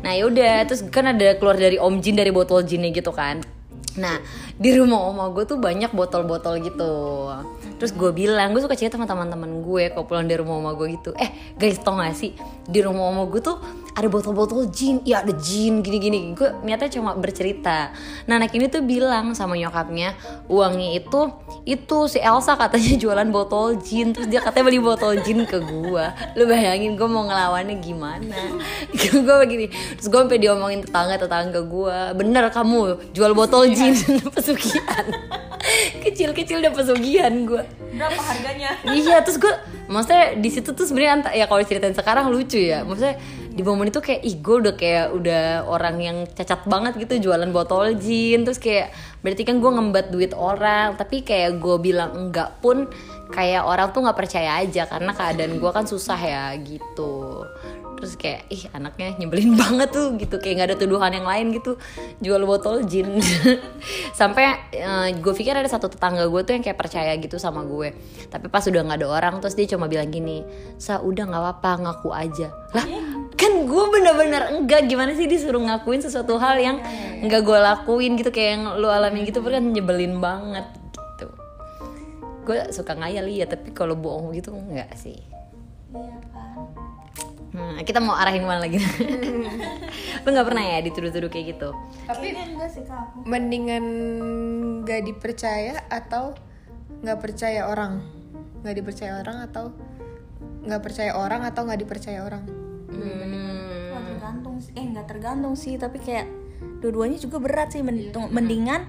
Nah 0.00 0.12
yaudah 0.16 0.64
terus 0.64 0.80
kan 0.88 1.12
ada 1.12 1.36
keluar 1.36 1.60
dari 1.60 1.76
Om 1.76 2.00
Jin 2.00 2.16
dari 2.16 2.32
botol 2.32 2.64
jinnya 2.64 2.88
gitu 2.92 3.12
kan. 3.12 3.44
Nah 3.98 4.22
di 4.56 4.70
rumah 4.76 5.02
oma 5.02 5.28
gue 5.34 5.44
tuh 5.48 5.58
banyak 5.58 5.90
botol-botol 5.92 6.62
gitu. 6.62 6.92
Terus 7.80 7.96
gue 7.96 8.12
bilang, 8.12 8.52
gue 8.52 8.60
suka 8.60 8.76
cerita 8.76 9.00
sama 9.00 9.08
teman-teman 9.08 9.64
gue 9.64 9.88
kalau 9.88 10.04
pulang 10.04 10.28
dari 10.28 10.36
rumah 10.40 10.60
oma 10.60 10.72
gue 10.76 11.00
gitu. 11.00 11.16
Eh 11.16 11.56
guys 11.56 11.80
tau 11.80 11.96
gak 11.96 12.12
sih, 12.12 12.36
di 12.68 12.80
rumah 12.84 13.08
oma 13.08 13.24
gue 13.24 13.40
tuh 13.40 13.56
ada 14.00 14.08
botol-botol 14.08 14.66
jin 14.72 15.04
Ya 15.04 15.20
ada 15.20 15.30
jin 15.36 15.84
gini-gini. 15.84 16.32
Gue 16.32 16.48
niatnya 16.64 16.88
cuma 16.88 17.12
bercerita. 17.14 17.92
Nah 18.24 18.40
anak 18.40 18.56
ini 18.56 18.66
tuh 18.72 18.80
bilang 18.80 19.36
sama 19.36 19.54
nyokapnya 19.60 20.16
Uangnya 20.48 20.96
itu, 20.96 21.30
itu 21.68 21.98
si 22.08 22.18
Elsa 22.18 22.56
katanya 22.56 22.96
jualan 22.96 23.28
botol 23.28 23.76
jin 23.78 24.16
Terus 24.16 24.26
dia 24.26 24.40
katanya 24.40 24.72
beli 24.72 24.80
botol 24.80 25.20
jin 25.20 25.44
ke 25.44 25.60
gue 25.60 26.04
Lu 26.40 26.44
bayangin 26.48 26.96
gue 26.96 27.08
mau 27.08 27.28
ngelawannya 27.28 27.76
gimana? 27.78 28.40
Gue 29.10 29.36
begini. 29.44 29.66
Terus 29.70 30.08
gue 30.08 30.20
sampai 30.20 30.40
diomongin 30.40 30.80
tetangga-tetangga 30.82 31.60
gue 31.68 31.98
Bener 32.16 32.48
kamu 32.50 33.12
jual 33.12 33.32
botol 33.36 33.68
jin 33.70 33.94
pesugihan. 34.34 35.06
Kecil-kecil 36.04 36.64
udah 36.64 36.72
pesugihan 36.72 37.34
gue 37.44 37.62
berapa 38.00 38.20
harganya? 38.22 38.70
Iya 38.86 39.20
terus 39.20 39.36
gue 39.36 39.52
maksudnya 39.90 40.38
di 40.38 40.48
situ 40.48 40.70
tuh 40.72 40.86
sebenarnya 40.86 41.34
ya 41.34 41.44
kalau 41.50 41.60
ceritain 41.66 41.92
sekarang 41.92 42.32
lucu 42.32 42.56
ya. 42.56 42.86
Maksudnya 42.86 43.20
di 43.60 43.68
momen 43.68 43.92
itu 43.92 44.00
kayak 44.00 44.24
ih 44.24 44.40
gue 44.40 44.56
udah 44.64 44.72
kayak 44.72 45.06
udah 45.12 45.68
orang 45.68 46.00
yang 46.00 46.16
cacat 46.24 46.64
banget 46.64 46.96
gitu 46.96 47.28
jualan 47.28 47.52
botol 47.52 47.92
jin 47.92 48.40
terus 48.40 48.56
kayak 48.56 48.88
berarti 49.20 49.44
kan 49.44 49.60
gue 49.60 49.68
ngembat 49.68 50.08
duit 50.08 50.32
orang. 50.32 50.96
Tapi 50.96 51.20
kayak 51.20 51.60
gue 51.60 51.76
bilang 51.76 52.16
enggak 52.16 52.56
pun 52.64 52.88
kayak 53.28 53.68
orang 53.68 53.92
tuh 53.92 54.00
nggak 54.00 54.16
percaya 54.16 54.64
aja. 54.64 54.88
Karena 54.88 55.12
keadaan 55.12 55.60
gue 55.60 55.70
kan 55.70 55.84
susah 55.84 56.16
ya 56.16 56.44
gitu. 56.56 57.44
Terus 58.00 58.16
kayak 58.16 58.48
ih 58.48 58.64
anaknya 58.72 59.12
nyebelin 59.20 59.52
banget 59.60 59.92
tuh 59.92 60.16
gitu. 60.16 60.40
Kayak 60.40 60.54
nggak 60.56 60.68
ada 60.72 60.78
tuduhan 60.80 61.12
yang 61.12 61.28
lain 61.28 61.52
gitu. 61.52 61.76
Jual 62.24 62.40
botol 62.48 62.80
jin 62.88 63.20
sampai 64.18 64.72
gue 65.20 65.32
pikir 65.36 65.52
ada 65.52 65.68
satu 65.68 65.92
tetangga 65.92 66.24
gue 66.24 66.40
tuh 66.48 66.56
yang 66.56 66.64
kayak 66.64 66.80
percaya 66.80 67.12
gitu 67.20 67.36
sama 67.36 67.60
gue. 67.68 67.92
Tapi 68.32 68.48
pas 68.48 68.64
udah 68.64 68.80
nggak 68.88 69.04
ada 69.04 69.08
orang 69.12 69.34
terus 69.44 69.52
dia 69.52 69.68
cuma 69.68 69.84
bilang 69.84 70.08
gini 70.08 70.40
sa 70.80 71.04
udah 71.04 71.28
nggak 71.28 71.42
apa-apa 71.44 71.70
ngaku 71.84 72.08
aja. 72.16 72.48
Lah 72.72 73.09
kan 73.40 73.52
gue 73.64 73.84
bener-bener 73.88 74.42
enggak 74.52 74.84
gimana 74.84 75.16
sih 75.16 75.24
disuruh 75.24 75.64
ngakuin 75.64 76.04
sesuatu 76.04 76.36
hal 76.36 76.60
yang 76.60 76.76
nggak 77.24 77.40
gue 77.40 77.58
lakuin 77.58 78.20
gitu 78.20 78.28
kayak 78.28 78.60
yang 78.60 78.64
lo 78.76 78.92
alamin 78.92 79.24
gitu 79.24 79.40
kan 79.40 79.64
nyebelin 79.64 80.20
banget 80.20 80.68
gitu 80.76 81.32
gue 82.44 82.68
suka 82.68 82.92
ngayal 83.00 83.24
iya 83.24 83.48
tapi 83.48 83.72
kalau 83.72 83.96
bohong 83.96 84.36
gitu 84.36 84.52
enggak 84.52 84.92
sih 84.92 85.16
iya 85.96 86.20
kan 86.36 86.68
Nah, 87.50 87.82
kita 87.82 87.98
mau 87.98 88.14
arahin 88.14 88.46
mana 88.46 88.62
lagi? 88.62 88.78
Lu 90.22 90.28
nggak 90.30 90.46
pernah 90.46 90.62
ya 90.62 90.86
dituduh-tuduh 90.86 91.26
kayak 91.26 91.58
gitu? 91.58 91.74
Tapi 92.06 92.30
enggak 92.30 92.78
mendingan 93.26 93.84
nggak 94.86 95.02
dipercaya 95.02 95.82
atau 95.90 96.38
nggak 97.02 97.18
percaya 97.18 97.66
orang? 97.66 98.06
Nggak 98.62 98.74
dipercaya 98.78 99.18
orang 99.18 99.50
atau 99.50 99.74
nggak 100.62 100.78
percaya 100.78 101.12
orang 101.18 101.42
atau 101.42 101.60
nggak 101.66 101.80
dipercaya 101.82 102.22
orang? 102.22 102.69
Hmm. 102.90 104.06
Tergantung 104.10 104.56
sih. 104.60 104.72
Eh 104.76 104.84
nggak 104.84 105.06
tergantung 105.06 105.54
sih 105.56 105.74
tapi 105.76 105.98
kayak 106.02 106.26
dua-duanya 106.82 107.16
juga 107.16 107.38
berat 107.40 107.72
sih. 107.72 107.80
Mending- 107.80 108.30
mendingan 108.30 108.84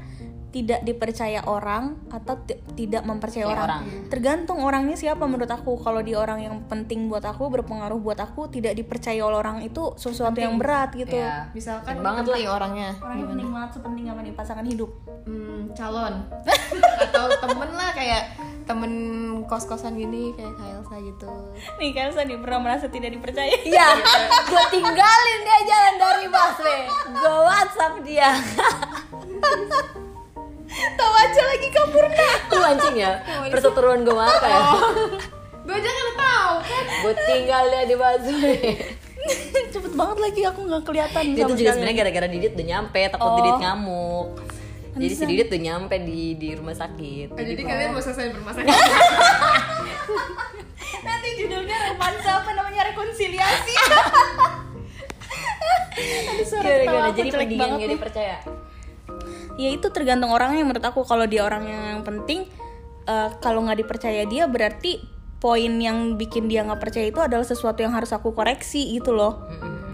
tidak 0.52 0.84
dipercaya 0.84 1.40
orang 1.42 1.96
atau 2.08 2.36
ti- 2.40 2.60
tidak 2.76 3.02
mempercaya 3.02 3.48
orang. 3.48 3.64
orang. 3.66 3.84
tergantung 4.08 4.60
orangnya 4.60 4.94
siapa 4.94 5.24
menurut 5.24 5.48
aku 5.48 5.80
kalau 5.80 6.00
dia 6.00 6.16
orang 6.16 6.40
yang 6.42 6.56
penting 6.66 7.08
buat 7.08 7.24
aku 7.24 7.48
berpengaruh 7.50 7.96
buat 7.98 8.20
aku 8.20 8.48
tidak 8.48 8.76
dipercaya 8.76 9.20
oleh 9.22 9.38
orang 9.38 9.64
itu 9.64 9.96
sesuatu 9.96 10.36
yang 10.36 10.56
berat 10.56 10.92
gitu 10.92 11.16
Ya, 11.16 11.48
Misalkan 11.52 12.00
banget 12.00 12.28
lah. 12.28 12.36
penting 12.36 12.52
orangnya 12.52 12.90
orangnya 12.98 13.26
penting 13.28 13.50
banget 13.50 13.70
sepenting 13.74 14.06
apa 14.06 14.20
nih 14.22 14.34
pasangan 14.34 14.66
hidup 14.66 14.92
hmm, 15.24 15.72
calon 15.72 16.14
atau 17.04 17.26
temen 17.40 17.70
lah 17.72 17.92
kayak 17.92 18.24
temen 18.62 18.92
kos-kosan 19.48 19.96
gini 19.96 20.32
kayak 20.32 20.54
Kak 20.54 20.68
Elsa 20.70 20.96
gitu. 21.02 21.28
nih 21.76 21.92
kan 21.92 22.14
nih 22.14 22.38
pernah 22.38 22.60
merasa 22.62 22.86
tidak 22.88 23.12
dipercaya 23.12 23.52
Iya, 23.68 23.88
gue 24.46 24.64
tinggalin 24.70 25.40
dia 25.42 25.60
jalan 25.66 25.96
dari 25.98 26.26
busway. 26.28 26.82
Gue 27.10 27.38
WhatsApp 27.42 27.94
dia. 28.04 28.30
tahu 30.98 31.14
aja 31.14 31.42
lagi 31.46 31.68
kaburnya 31.70 32.32
Lu 32.52 32.64
anjing 32.64 32.96
ya? 32.98 33.12
Perseteruan 33.50 34.00
gue 34.04 34.16
apa 34.16 34.48
ya? 34.48 34.62
Gue 35.62 35.76
aja 35.78 35.90
kan 35.90 36.08
tahu 36.18 36.56
kan. 36.66 36.84
Gue 37.06 37.14
tinggal 37.30 37.64
dia 37.70 37.84
di 37.86 37.96
busway. 37.96 38.60
cepet 39.74 39.94
banget 39.94 40.18
lagi 40.18 40.42
aku 40.50 40.60
nggak 40.66 40.84
kelihatan 40.84 41.24
Itu 41.32 41.42
sama 41.46 41.54
juga 41.56 41.70
sebenarnya 41.78 41.98
gara-gara 42.02 42.28
Didit 42.28 42.52
udah 42.58 42.68
nyampe, 42.68 43.00
takut 43.08 43.30
Oh. 43.30 43.38
Didit 43.38 43.58
ngamuk. 43.62 44.28
Jadi 44.92 45.14
si 45.16 45.24
Didit 45.24 45.48
udah 45.48 45.62
nyampe 45.62 45.96
di 46.04 46.22
di 46.36 46.50
rumah 46.58 46.76
sakit. 46.76 47.28
Oh, 47.32 47.40
jadi 47.40 47.62
kalian 47.64 47.90
mau 47.96 48.02
selesai 48.04 48.34
bermasalah. 48.36 48.68
nanti 51.02 51.30
judulnya 51.34 51.78
romansa 51.94 52.46
apa 52.46 52.52
namanya 52.54 52.82
rekonsiliasi 52.94 53.74
Aduh, 55.92 56.46
suara 56.46 56.66
aku 56.82 57.20
Jadi 57.20 57.30
mendingan 57.36 57.78
banget 57.78 57.78
gak 57.78 57.92
dipercaya. 57.94 58.38
Ya 59.62 59.70
itu 59.70 59.88
tergantung 59.94 60.34
orangnya. 60.34 60.66
Menurut 60.66 60.82
aku 60.82 61.06
kalau 61.06 61.30
dia 61.30 61.46
orang 61.46 61.70
yang 61.70 62.02
penting 62.02 62.50
eh, 63.06 63.30
kalau 63.38 63.62
nggak 63.66 63.86
dipercaya 63.86 64.26
dia 64.26 64.50
berarti 64.50 64.98
poin 65.42 65.74
yang 65.82 66.22
bikin 66.22 66.46
dia 66.46 66.62
nggak 66.62 66.78
percaya 66.78 67.10
itu 67.10 67.18
adalah 67.18 67.46
sesuatu 67.46 67.82
yang 67.82 67.94
harus 67.94 68.14
aku 68.14 68.34
koreksi 68.34 68.98
gitu 68.98 69.14
loh. 69.14 69.42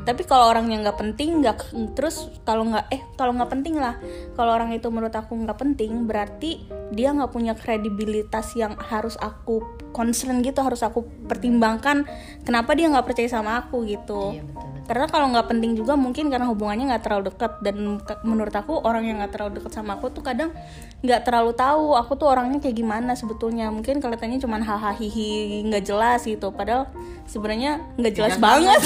Tapi 0.07 0.23
kalau 0.23 0.47
orang 0.47 0.71
yang 0.71 0.87
nggak 0.87 0.99
penting 1.03 1.43
nggak 1.43 1.75
terus 1.91 2.31
kalau 2.47 2.63
nggak 2.63 2.87
eh 2.95 3.03
kalau 3.19 3.35
nggak 3.35 3.51
penting 3.51 3.75
lah. 3.75 3.99
Kalau 4.39 4.55
orang 4.55 4.71
itu 4.71 4.87
menurut 4.87 5.11
aku 5.11 5.35
nggak 5.35 5.59
penting 5.59 6.07
berarti 6.07 6.63
dia 6.95 7.11
nggak 7.11 7.31
punya 7.31 7.55
kredibilitas 7.55 8.55
yang 8.55 8.79
harus 8.79 9.19
aku 9.19 9.63
concern 9.91 10.39
gitu 10.43 10.63
harus 10.63 10.83
aku 10.83 11.03
pertimbangkan 11.27 12.07
kenapa 12.47 12.75
dia 12.75 12.87
nggak 12.87 13.07
percaya 13.07 13.27
sama 13.27 13.59
aku 13.67 13.83
gitu. 13.87 14.35
Iya, 14.35 14.43
betul. 14.47 14.76
Karena 14.87 15.05
kalau 15.11 15.27
nggak 15.35 15.51
penting 15.51 15.75
juga 15.75 15.99
mungkin 15.99 16.31
karena 16.31 16.47
hubungannya 16.47 16.95
nggak 16.95 17.03
terlalu 17.03 17.23
dekat. 17.29 17.59
Dan 17.59 17.99
menurut 18.23 18.55
aku 18.55 18.79
orang 18.81 19.03
yang 19.03 19.19
nggak 19.19 19.35
terlalu 19.35 19.59
dekat 19.59 19.75
sama 19.75 19.99
aku 19.99 20.09
tuh 20.09 20.23
kadang 20.23 20.55
nggak 21.03 21.27
terlalu 21.27 21.51
tahu 21.53 21.93
aku 21.93 22.15
tuh 22.15 22.31
orangnya 22.31 22.63
kayak 22.63 22.79
gimana 22.79 23.13
sebetulnya. 23.19 23.67
Mungkin 23.67 23.99
kelihatannya 23.99 24.39
cuma 24.39 24.63
hahaha 24.63 24.95
hihi 24.95 25.67
nggak 25.67 25.83
jelas 25.83 26.23
gitu. 26.23 26.55
Padahal 26.55 26.87
sebenarnya 27.27 27.83
nggak 27.99 28.13
jelas 28.15 28.35
banget. 28.39 28.79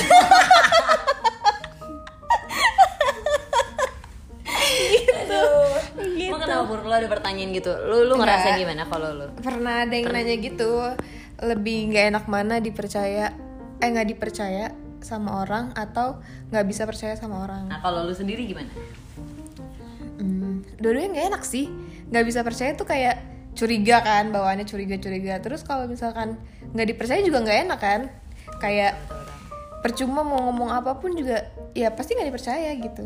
Emang 6.22 6.42
kenapa 6.42 6.64
Pur? 6.66 6.82
Lo 6.88 6.96
ada 6.96 7.08
pertanyaan 7.12 7.52
gitu? 7.54 7.72
Lu 7.86 8.10
lu 8.10 8.18
ngerasa 8.18 8.58
gimana 8.58 8.90
kalau 8.90 9.14
lu? 9.14 9.28
Pernah 9.38 9.86
ada 9.86 9.94
yang 9.94 10.10
nanya 10.10 10.36
gitu, 10.40 10.96
lebih 11.44 11.92
nggak 11.92 12.06
enak 12.16 12.26
mana 12.26 12.58
dipercaya? 12.58 13.36
Eh 13.82 13.88
nggak 13.90 14.14
dipercaya 14.16 14.91
sama 15.02 15.44
orang 15.46 15.74
atau 15.74 16.22
nggak 16.50 16.66
bisa 16.66 16.86
percaya 16.86 17.18
sama 17.18 17.46
orang. 17.46 17.68
Nah 17.70 17.82
kalau 17.82 18.06
lu 18.06 18.14
sendiri 18.14 18.46
gimana? 18.46 18.70
Hmm, 20.22 20.66
dua-duanya 20.78 21.10
nggak 21.14 21.28
enak 21.36 21.44
sih. 21.46 21.70
Nggak 22.10 22.26
bisa 22.28 22.40
percaya 22.46 22.72
tuh 22.78 22.88
kayak 22.88 23.18
curiga 23.58 24.00
kan, 24.02 24.32
bawaannya 24.32 24.66
curiga-curiga. 24.66 25.42
Terus 25.44 25.66
kalau 25.66 25.90
misalkan 25.90 26.40
nggak 26.72 26.88
dipercaya 26.96 27.22
juga 27.26 27.44
nggak 27.44 27.60
enak 27.68 27.80
kan? 27.80 28.02
Kayak 28.62 28.98
percuma 29.82 30.22
mau 30.22 30.50
ngomong 30.50 30.70
apa 30.70 30.96
pun 31.02 31.18
juga 31.18 31.50
ya 31.74 31.90
pasti 31.92 32.14
nggak 32.14 32.30
dipercaya 32.30 32.70
gitu. 32.78 33.06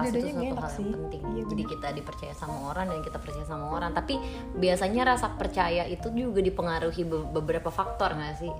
Iya, 0.00 0.08
iya. 0.08 0.14
Trust 0.14 0.16
itu 0.16 0.28
suatu 0.32 0.40
hal 0.40 0.70
yang 0.72 0.72
sih. 0.72 0.94
penting. 0.96 1.22
Iya, 1.36 1.42
Jadi 1.52 1.62
kita 1.68 1.88
dipercaya 1.92 2.34
sama 2.34 2.56
orang 2.72 2.86
dan 2.88 3.00
kita 3.04 3.18
percaya 3.20 3.44
sama 3.44 3.66
orang. 3.68 3.90
Tapi 3.92 4.14
biasanya 4.56 5.02
rasa 5.04 5.26
percaya 5.36 5.84
itu 5.84 6.08
juga 6.16 6.40
dipengaruhi 6.40 7.02
be- 7.04 7.28
beberapa 7.28 7.68
faktor 7.68 8.16
nggak 8.16 8.36
sih? 8.40 8.52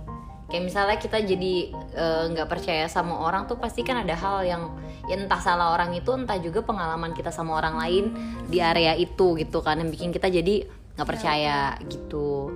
Kayak 0.53 0.65
misalnya 0.69 0.97
kita 1.01 1.19
jadi 1.25 1.55
eh, 1.73 2.25
nggak 2.37 2.49
percaya 2.53 2.85
sama 2.85 3.17
orang 3.25 3.49
tuh 3.49 3.57
pasti 3.57 3.81
kan 3.81 4.05
ada 4.05 4.13
hal 4.13 4.45
yang 4.45 4.63
ya 5.09 5.17
entah 5.17 5.41
salah 5.41 5.73
orang 5.73 5.97
itu 5.97 6.13
entah 6.13 6.37
juga 6.37 6.61
pengalaman 6.61 7.17
kita 7.17 7.33
sama 7.33 7.57
orang 7.57 7.81
lain 7.81 8.05
di 8.53 8.61
area 8.61 8.93
itu 8.95 9.35
gitu 9.41 9.65
kan 9.65 9.81
yang 9.81 9.89
bikin 9.89 10.13
kita 10.13 10.29
jadi 10.29 10.69
nggak 10.93 11.09
percaya 11.09 11.73
gitu 11.89 12.53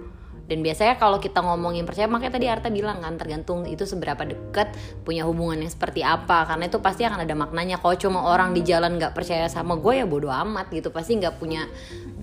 dan 0.46 0.62
biasanya 0.62 0.94
kalau 0.94 1.18
kita 1.18 1.42
ngomongin 1.42 1.82
percaya 1.82 2.06
makanya 2.06 2.38
tadi 2.38 2.46
Arta 2.46 2.70
bilang 2.70 3.02
kan 3.02 3.18
tergantung 3.18 3.66
itu 3.66 3.82
seberapa 3.82 4.22
dekat 4.22 4.70
punya 5.02 5.26
hubungan 5.26 5.66
yang 5.66 5.72
seperti 5.74 6.06
apa. 6.06 6.46
Karena 6.46 6.70
itu 6.70 6.78
pasti 6.78 7.02
akan 7.02 7.26
ada 7.26 7.34
maknanya. 7.34 7.82
Kalau 7.82 7.98
cuma 7.98 8.22
orang 8.30 8.54
di 8.54 8.62
jalan 8.62 8.94
nggak 8.94 9.10
percaya 9.10 9.50
sama 9.50 9.74
gue 9.74 9.98
ya 10.02 10.06
bodoh 10.06 10.30
amat 10.30 10.70
gitu. 10.70 10.94
Pasti 10.94 11.18
nggak 11.18 11.42
punya 11.42 11.66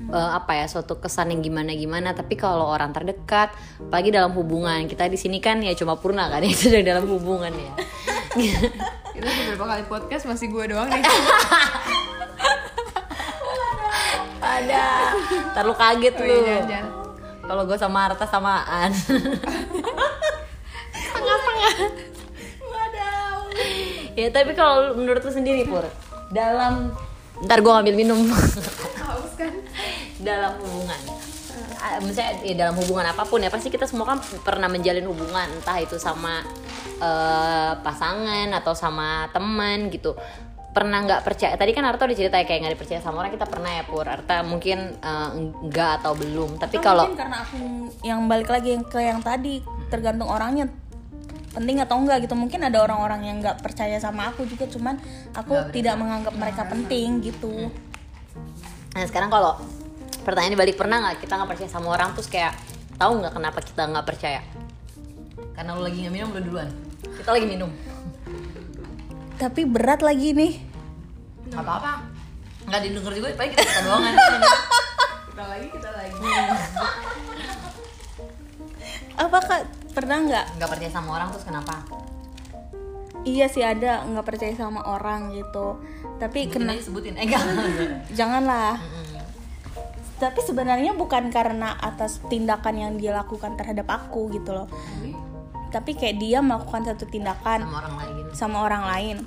eh, 0.08 0.32
apa 0.39 0.56
ya 0.56 0.72
suatu 0.72 1.03
kesan 1.03 1.36
yang 1.36 1.44
gimana 1.44 1.75
gimana 1.75 2.15
tapi 2.15 2.39
kalau 2.39 2.72
orang 2.72 2.96
terdekat 2.96 3.51
apalagi 3.84 4.15
dalam 4.15 4.32
hubungan. 4.32 4.88
Kita 4.88 5.12
di 5.12 5.20
sini 5.20 5.44
kan 5.44 5.60
ya 5.60 5.75
cuma 5.75 6.00
purna 6.00 6.32
kan 6.32 6.39
itu 6.48 6.72
dari 6.72 6.88
dalam 6.88 7.03
hubungan 7.03 7.51
ya. 7.51 7.74
Itu 9.13 9.30
beberapa 9.30 9.77
kali 9.77 9.84
podcast 9.86 10.25
masih 10.25 10.50
gue 10.50 10.74
doang 10.74 10.89
nih. 10.89 11.06
ada. 14.42 14.86
Terlalu 15.53 15.74
kaget 15.77 16.13
Oh 16.18 16.25
lu 16.25 16.36
iya. 16.42 17.02
Kalau 17.43 17.63
gue 17.67 17.77
sama 17.77 18.07
Arta 18.07 18.25
samaan. 18.25 18.91
Ya 24.13 24.29
tapi 24.29 24.53
kalau 24.53 24.93
menurut 24.93 25.25
lu 25.25 25.31
sendiri 25.33 25.65
pur? 25.65 25.81
Dalam 26.29 26.93
ntar 27.43 27.65
gue 27.65 27.71
ngambil 27.73 27.95
minum. 27.97 28.29
Haus 28.29 29.33
kan? 29.33 29.53
Dalam 30.21 30.53
hubungan. 30.62 31.00
Ah, 31.83 32.00
misalnya 32.00 32.39
ya, 32.45 32.55
dalam 32.55 32.79
hubungan 32.79 33.03
apa 33.03 33.27
pun 33.27 33.43
ya 33.43 33.51
pasti 33.51 33.67
kita 33.67 33.83
semua 33.83 34.07
kan 34.15 34.21
pernah 34.45 34.71
menjalin 34.71 35.03
hubungan 35.03 35.50
entah 35.51 35.77
itu 35.83 36.00
sama 36.00 36.39
eh, 37.01 37.73
pasangan 37.83 38.47
atau 38.55 38.71
sama 38.71 39.27
teman 39.35 39.91
gitu 39.91 40.15
pernah 40.74 41.00
nggak 41.06 41.22
percaya? 41.22 41.53
Tadi 41.53 41.72
kan 41.72 41.86
Arta 41.86 42.10
udah 42.10 42.18
cerita 42.18 42.36
ya, 42.42 42.46
kayak 42.50 42.60
nggak 42.65 42.74
dipercaya 42.75 43.00
sama 43.00 43.22
orang 43.22 43.32
kita 43.38 43.46
pernah 43.46 43.72
ya 43.72 43.84
pur. 43.86 44.03
Arta 44.03 44.42
mungkin 44.42 44.98
eh, 44.98 45.30
enggak 45.38 46.01
atau 46.01 46.18
belum. 46.18 46.58
Tapi 46.58 46.82
Atau 46.82 46.86
kalau 46.89 47.06
mungkin 47.08 47.22
karena 47.22 47.38
aku 47.46 47.62
yang 48.01 48.25
balik 48.25 48.50
lagi 48.50 48.74
yang 48.74 48.84
ke 48.84 49.00
yang 49.00 49.22
tadi 49.22 49.62
tergantung 49.94 50.27
orangnya. 50.27 50.68
Penting 51.53 51.77
atau 51.86 52.01
enggak 52.01 52.25
gitu. 52.25 52.34
Mungkin 52.34 52.65
ada 52.65 52.82
orang-orang 52.82 53.22
yang 53.30 53.38
nggak 53.38 53.62
percaya 53.62 54.01
sama 54.01 54.34
aku 54.34 54.50
juga 54.50 54.65
cuman 54.65 54.98
aku 55.38 55.53
tidak 55.70 55.96
menganggap 56.01 56.34
mereka 56.34 56.65
penting 56.65 57.22
gitu. 57.22 57.70
Nah 58.98 59.06
sekarang 59.06 59.30
kalau 59.30 59.62
pertanyaan 60.25 60.58
dibalik 60.58 60.75
pernah 60.75 60.98
nggak 61.06 61.22
kita 61.22 61.38
nggak 61.38 61.50
percaya 61.53 61.70
sama 61.70 61.94
orang 61.94 62.18
terus 62.18 62.32
kayak 62.32 62.58
tahu 62.98 63.22
nggak 63.22 63.34
kenapa 63.38 63.60
kita 63.62 63.86
nggak 63.86 64.06
percaya? 64.10 64.42
Karena 65.53 65.77
lu 65.77 65.86
lagi 65.86 66.01
nggak 66.01 66.13
minum 66.13 66.30
lu 66.34 66.42
duluan. 66.42 66.70
Kita 67.13 67.30
lagi 67.30 67.46
minum. 67.46 67.70
Tapi 69.43 69.67
berat 69.67 70.00
lagi 70.00 70.31
nih. 70.31 70.55
Gak 71.51 71.59
apa-apa. 71.59 72.00
Nggak 72.63 72.79
didengar 72.88 73.12
juga, 73.12 73.27
paling 73.35 73.51
kita 73.51 73.63
kita 73.67 73.81
doang 73.83 74.03
kan. 74.07 74.15
kita 75.27 75.43
lagi 75.43 75.67
kita 75.67 75.89
lagi. 75.91 76.17
Apakah 79.19 79.59
pernah 79.91 80.17
nggak? 80.23 80.45
Nggak 80.55 80.69
percaya 80.71 80.91
sama 80.95 81.09
orang 81.19 81.27
terus 81.35 81.43
kenapa? 81.43 81.75
iya 83.23 83.47
sih 83.51 83.63
ada. 83.63 84.07
Nggak 84.07 84.25
percaya 84.31 84.55
sama 84.55 84.79
orang 84.88 85.35
gitu. 85.35 85.75
Tapi 86.23 86.47
Kena 86.47 86.71
kena 86.71 86.79
sebutin, 86.79 87.19
eh 87.19 87.27
enggak. 87.27 87.43
janganlah. 88.19 88.79
Tapi 90.23 90.39
sebenarnya 90.39 90.95
bukan 90.95 91.35
karena 91.35 91.75
atas 91.83 92.23
tindakan 92.31 92.75
yang 92.79 92.91
dia 92.95 93.12
lakukan 93.12 93.59
terhadap 93.59 93.91
aku 93.91 94.31
gitu 94.31 94.55
loh 94.55 94.71
tapi 95.74 95.98
kayak 95.98 96.22
dia 96.22 96.39
melakukan 96.46 96.86
satu 96.86 97.10
tindakan 97.10 97.65
sama 97.65 97.82
orang 97.82 97.96
lain. 97.98 98.25
sama 98.38 98.58
orang 98.62 98.84
lain. 98.86 99.18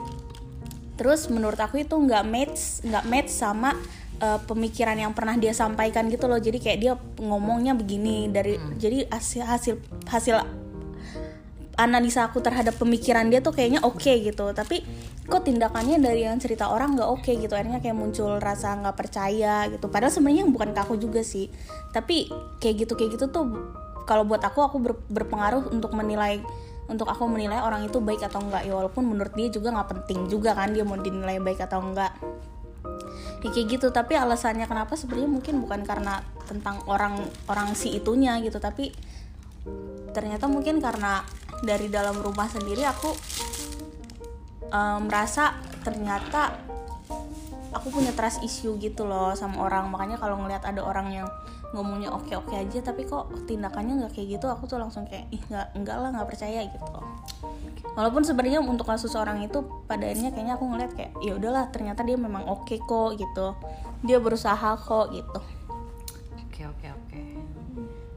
Terus 0.94 1.26
menurut 1.28 1.58
aku 1.58 1.82
itu 1.82 1.92
nggak 1.98 2.24
match 2.24 2.86
nggak 2.86 3.04
match 3.10 3.30
sama 3.34 3.74
uh, 4.22 4.40
pemikiran 4.46 4.96
yang 4.96 5.12
pernah 5.12 5.34
dia 5.34 5.50
sampaikan 5.52 6.06
gitu 6.06 6.30
loh. 6.30 6.38
Jadi 6.38 6.62
kayak 6.62 6.78
dia 6.78 6.92
ngomongnya 7.18 7.74
begini 7.74 8.30
dari 8.30 8.56
jadi 8.78 9.10
hasil 9.10 9.42
hasil 9.42 9.74
hasil 10.06 10.36
analisa 11.76 12.24
aku 12.24 12.40
terhadap 12.40 12.80
pemikiran 12.80 13.28
dia 13.28 13.44
tuh 13.44 13.52
kayaknya 13.52 13.84
oke 13.84 14.08
gitu. 14.08 14.56
Tapi 14.56 14.80
kok 15.26 15.44
tindakannya 15.44 16.00
dari 16.00 16.24
yang 16.24 16.40
cerita 16.40 16.72
orang 16.72 16.96
nggak 16.96 17.10
oke 17.10 17.28
gitu? 17.28 17.52
Akhirnya 17.52 17.84
kayak 17.84 17.96
muncul 17.98 18.40
rasa 18.40 18.72
nggak 18.80 18.96
percaya 18.96 19.68
gitu. 19.68 19.92
Padahal 19.92 20.14
sebenarnya 20.14 20.48
bukan 20.48 20.72
ke 20.72 20.80
aku 20.80 20.96
juga 20.96 21.20
sih. 21.20 21.52
Tapi 21.92 22.32
kayak 22.62 22.88
gitu 22.88 22.92
kayak 22.96 23.20
gitu 23.20 23.28
tuh 23.28 23.44
kalau 24.06 24.22
buat 24.22 24.40
aku 24.40 24.62
aku 24.62 24.76
ber- 24.78 25.04
berpengaruh 25.10 25.74
untuk 25.74 25.92
menilai 25.92 26.40
untuk 26.86 27.10
aku 27.10 27.26
menilai 27.26 27.58
orang 27.58 27.82
itu 27.82 27.98
baik 27.98 28.22
atau 28.30 28.38
enggak. 28.38 28.62
Ya 28.62 28.78
walaupun 28.78 29.02
menurut 29.10 29.34
dia 29.34 29.50
juga 29.50 29.74
nggak 29.74 29.88
penting 29.90 30.30
juga 30.30 30.54
kan 30.54 30.70
dia 30.70 30.86
mau 30.86 30.94
dinilai 30.94 31.42
baik 31.42 31.66
atau 31.66 31.82
enggak. 31.82 32.14
Ya 33.42 33.48
kayak 33.50 33.66
gitu. 33.78 33.90
Tapi 33.90 34.14
alasannya 34.14 34.70
kenapa 34.70 34.94
sebenarnya 34.94 35.30
mungkin 35.30 35.54
bukan 35.66 35.82
karena 35.82 36.22
tentang 36.46 36.78
orang 36.86 37.26
orang 37.50 37.74
si 37.74 37.98
itunya 37.98 38.38
gitu. 38.38 38.62
Tapi 38.62 38.94
ternyata 40.14 40.46
mungkin 40.46 40.78
karena 40.78 41.26
dari 41.66 41.90
dalam 41.90 42.22
rumah 42.22 42.46
sendiri 42.46 42.86
aku 42.86 43.10
eh, 44.70 44.98
merasa 45.02 45.58
ternyata 45.82 46.54
aku 47.76 47.92
punya 47.92 48.12
trust 48.12 48.40
issue 48.40 48.74
gitu 48.76 49.04
loh 49.04 49.36
sama 49.36 49.60
orang 49.62 49.92
makanya 49.92 50.16
kalau 50.16 50.40
ngelihat 50.40 50.64
ada 50.64 50.80
orang 50.80 51.12
yang 51.12 51.28
ngomongnya 51.70 52.08
oke 52.08 52.32
oke 52.32 52.54
aja 52.54 52.80
tapi 52.80 53.04
kok 53.04 53.28
tindakannya 53.44 54.00
nggak 54.00 54.12
kayak 54.16 54.38
gitu 54.38 54.46
aku 54.48 54.64
tuh 54.64 54.80
langsung 54.80 55.04
kayak 55.04 55.28
ih 55.28 55.42
nggak 55.46 55.76
enggak 55.76 55.96
lah 55.98 56.08
nggak 56.10 56.28
percaya 56.30 56.64
gitu 56.64 56.98
walaupun 57.92 58.22
sebenarnya 58.22 58.60
untuk 58.62 58.86
kasus 58.86 59.12
orang 59.12 59.42
itu 59.42 59.60
pada 59.84 60.06
akhirnya 60.06 60.30
kayaknya 60.30 60.54
aku 60.56 60.64
ngeliat 60.64 60.92
kayak 60.94 61.12
ya 61.20 61.32
udahlah 61.34 61.68
ternyata 61.68 62.00
dia 62.02 62.16
memang 62.16 62.46
oke 62.46 62.76
kok 62.76 63.10
gitu 63.14 63.56
dia 64.02 64.18
berusaha 64.18 64.76
kok 64.76 65.12
gitu 65.12 65.40
Oke 66.56 66.64
oke 66.64 66.88
oke. 66.88 67.20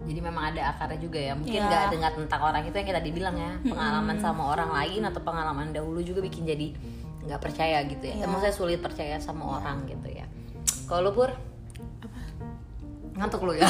Jadi 0.07 0.19
memang 0.23 0.55
ada 0.55 0.71
akarnya 0.71 0.95
juga 0.95 1.19
ya. 1.19 1.35
Mungkin 1.35 1.59
Iya. 1.59 1.67
nggak 1.67 1.83
dengar 1.91 2.11
tentang 2.15 2.41
orang 2.41 2.63
itu 2.63 2.71
yang 2.71 2.87
kita 2.87 3.01
dibilang 3.03 3.35
ya. 3.35 3.51
Pengalaman 3.61 4.15
sama 4.15 4.43
orang 4.47 4.71
lain 4.71 5.03
atau 5.03 5.19
pengalaman 5.19 5.75
dahulu 5.75 5.99
juga 5.99 6.23
bikin 6.23 6.47
jadi 6.47 6.71
nggak 7.25 7.39
percaya 7.41 7.83
gitu 7.87 8.03
ya. 8.03 8.15
Iya. 8.23 8.25
Maksudnya 8.27 8.55
sulit 8.55 8.79
percaya 8.79 9.17
sama 9.19 9.59
orang 9.59 9.87
gitu 9.87 10.07
ya. 10.07 10.25
Kalau 10.87 11.09
lu 11.09 11.11
pur? 11.11 11.31
Ngantuk 13.19 13.43
lu 13.43 13.53
ya? 13.57 13.67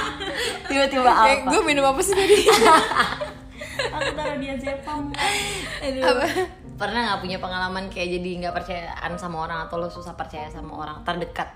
Tiba-tiba 0.70 1.06
eh, 1.06 1.44
apa? 1.44 1.50
gue 1.54 1.60
minum 1.62 1.84
apa 1.86 2.00
sih 2.02 2.14
tadi 2.16 2.34
aku 3.94 4.10
taruh 4.14 4.38
dia 4.38 4.54
apa 6.02 6.26
Pernah 6.74 7.00
nggak 7.06 7.20
punya 7.22 7.38
pengalaman 7.38 7.86
kayak 7.86 8.18
jadi 8.18 8.30
nggak 8.42 8.54
percayaan 8.58 9.14
sama 9.14 9.46
orang 9.46 9.70
atau 9.70 9.78
lo 9.78 9.86
susah 9.86 10.18
percaya 10.18 10.50
sama 10.50 10.74
orang 10.74 11.06
terdekat? 11.06 11.54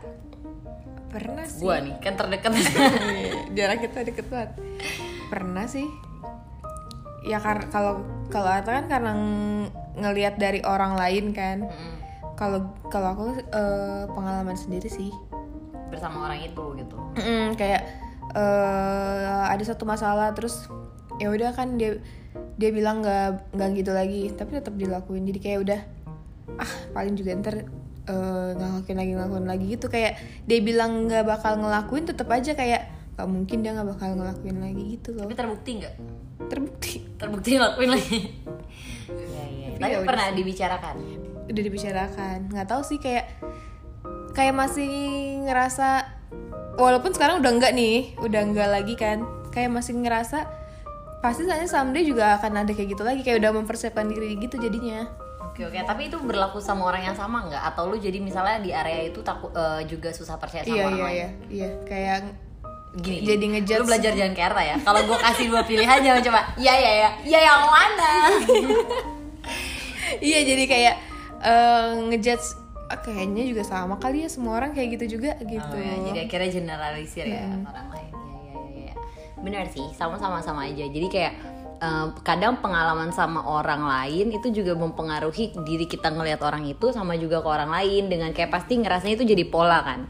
pernah 1.09 1.45
sih 1.49 1.65
Gua 1.65 1.81
nih 1.81 1.97
kan 2.05 2.15
terdekat. 2.21 2.53
Iya, 2.59 3.33
jarak 3.57 3.79
kita 3.89 3.99
deket 4.05 4.27
banget 4.29 4.51
pernah 5.33 5.65
sih 5.65 5.89
ya 7.29 7.39
kar- 7.39 7.69
kalau 7.69 8.01
kalau 8.33 8.49
Atta 8.49 8.81
kan 8.81 8.87
karena 8.89 9.13
ng- 9.13 9.69
ngelihat 10.01 10.41
dari 10.41 10.65
orang 10.65 10.97
lain 10.97 11.37
kan. 11.37 11.69
Mm, 11.69 11.97
kalau 12.39 12.73
kalau 12.89 13.09
aku 13.13 13.25
eh, 13.37 14.05
pengalaman 14.09 14.57
sendiri 14.57 14.89
sih. 14.89 15.13
Bersama 15.93 16.29
orang 16.33 16.41
itu 16.41 16.65
gitu. 16.81 16.97
Mm, 17.21 17.53
kayak 17.61 17.85
eh, 18.33 19.45
ada 19.53 19.65
satu 19.65 19.85
masalah 19.85 20.33
terus 20.33 20.69
ya 21.21 21.29
udah 21.29 21.53
kan 21.53 21.77
dia 21.77 21.99
dia 22.61 22.71
bilang 22.71 23.03
nggak 23.03 23.55
nggak 23.55 23.69
gitu 23.77 23.91
lagi 23.93 24.33
tapi 24.33 24.57
tetap 24.57 24.75
dilakuin. 24.77 25.29
Jadi 25.29 25.39
kayak 25.45 25.59
udah 25.69 25.81
ah 26.57 26.73
paling 26.97 27.13
juga 27.13 27.37
ntar 27.37 27.55
eh, 28.09 28.51
ngelakuin 28.57 28.97
lagi 28.97 29.13
ngelakuin 29.13 29.47
lagi 29.49 29.65
gitu. 29.77 29.87
Kayak 29.93 30.17
dia 30.49 30.59
bilang 30.65 31.11
nggak 31.11 31.25
bakal 31.29 31.61
ngelakuin 31.61 32.09
tetap 32.09 32.29
aja 32.33 32.57
kayak 32.57 32.89
nggak 33.19 33.29
mungkin 33.29 33.67
dia 33.67 33.75
nggak 33.75 33.89
bakal 33.99 34.09
ngelakuin 34.15 34.59
lagi 34.63 34.83
gitu 34.97 35.13
loh. 35.13 35.27
Tapi 35.27 35.35
terbukti 35.35 35.71
nggak? 35.83 35.97
terbukti 36.47 36.98
Terbukti 37.19 37.49
ngelakuin 37.55 37.91
lagi. 37.91 38.19
Iya 39.09 39.45
iya. 39.45 39.67
Tapi 39.75 39.81
Tapi 39.81 39.93
ya 39.93 40.07
pernah 40.07 40.27
sih. 40.27 40.37
dibicarakan. 40.37 40.97
udah 41.49 41.63
dibicarakan 41.65 42.39
nggak 42.53 42.69
tahu 42.69 42.83
sih 42.85 43.01
kayak 43.01 43.25
kayak 44.33 44.53
masih 44.53 44.93
ngerasa 45.43 46.05
walaupun 46.77 47.11
sekarang 47.11 47.41
udah 47.41 47.51
enggak 47.51 47.73
nih 47.73 48.13
udah 48.21 48.45
enggak 48.45 48.69
lagi 48.69 48.95
kan 48.95 49.25
kayak 49.49 49.73
masih 49.73 49.97
ngerasa 49.97 50.45
pasti 51.19 51.43
soalnya 51.43 51.65
someday 51.65 52.05
juga 52.05 52.37
akan 52.37 52.63
ada 52.63 52.71
kayak 52.71 52.93
gitu 52.93 53.01
lagi 53.01 53.25
kayak 53.25 53.41
udah 53.41 53.57
mempersiapkan 53.57 54.07
diri 54.07 54.37
gitu 54.37 54.61
jadinya 54.61 55.09
Oke 55.41 55.67
oke. 55.67 55.75
Tapi 55.75 56.07
itu 56.07 56.21
berlaku 56.21 56.61
sama 56.61 56.87
orang 56.87 57.03
yang 57.03 57.17
sama 57.19 57.43
nggak? 57.43 57.59
Atau 57.75 57.91
lu 57.91 57.99
jadi 57.99 58.23
misalnya 58.23 58.63
di 58.63 58.71
area 58.71 59.11
itu 59.11 59.25
takut 59.25 59.51
eh, 59.51 59.83
juga 59.91 60.13
susah 60.13 60.39
percaya 60.39 60.63
sama 60.63 60.71
iya 60.71 60.85
orang 60.85 60.95
iya 60.95 61.03
lain? 61.03 61.17
iya 61.17 61.29
iya 61.49 61.69
kayak 61.83 62.17
Gini. 62.97 63.21
Jadi 63.25 63.45
gini. 63.45 63.47
ngejudge. 63.61 63.81
Lu 63.85 63.87
belajar 63.87 64.13
jangan 64.17 64.33
kayak 64.33 64.49
Arta 64.55 64.63
ya. 64.65 64.77
Kalau 64.81 65.01
gue 65.05 65.19
kasih 65.21 65.47
dua 65.53 65.63
pilihan 65.65 65.99
jangan 66.01 66.23
coba. 66.25 66.41
Iya 66.63 66.75
iya 66.75 66.93
iya. 66.97 67.11
Iya 67.25 67.39
yang 67.45 67.63
mana? 67.69 68.13
iya 70.29 70.39
jadi 70.41 70.65
kayak 70.65 70.95
eh, 71.45 71.91
ngejudge 72.09 72.47
ah, 72.89 72.99
kayaknya 73.05 73.45
juga 73.45 73.63
sama 73.63 74.01
kali 74.01 74.25
ya 74.25 74.29
semua 74.33 74.57
orang 74.57 74.73
kayak 74.73 74.97
gitu 74.97 75.21
juga 75.21 75.37
gitu 75.45 75.77
Oh, 75.77 75.77
ya, 75.77 75.95
jadi 76.09 76.19
akhirnya 76.25 76.51
generalisir 76.51 77.27
ya 77.29 77.45
orang 77.69 77.89
lain. 77.93 78.13
Iya 78.17 78.33
iya 78.33 78.57
iya. 78.57 78.73
iya. 78.89 78.95
Benar 79.45 79.65
sih. 79.69 79.85
Sama-sama 79.93 80.41
sama 80.41 80.65
aja. 80.65 80.89
Jadi 80.89 81.07
kayak 81.13 81.33
eh, 81.85 82.07
kadang 82.25 82.59
pengalaman 82.65 83.13
sama 83.13 83.45
orang 83.45 83.85
lain 83.85 84.33
itu 84.33 84.49
juga 84.51 84.73
mempengaruhi 84.75 85.61
diri 85.63 85.85
kita 85.85 86.09
ngelihat 86.09 86.41
orang 86.41 86.65
itu 86.65 86.89
sama 86.91 87.21
juga 87.21 87.45
ke 87.45 87.49
orang 87.53 87.69
lain 87.69 88.09
dengan 88.09 88.33
kayak 88.33 88.49
pasti 88.49 88.81
ngerasanya 88.81 89.15
itu 89.21 89.27
jadi 89.29 89.45
pola 89.45 89.85
kan. 89.85 90.09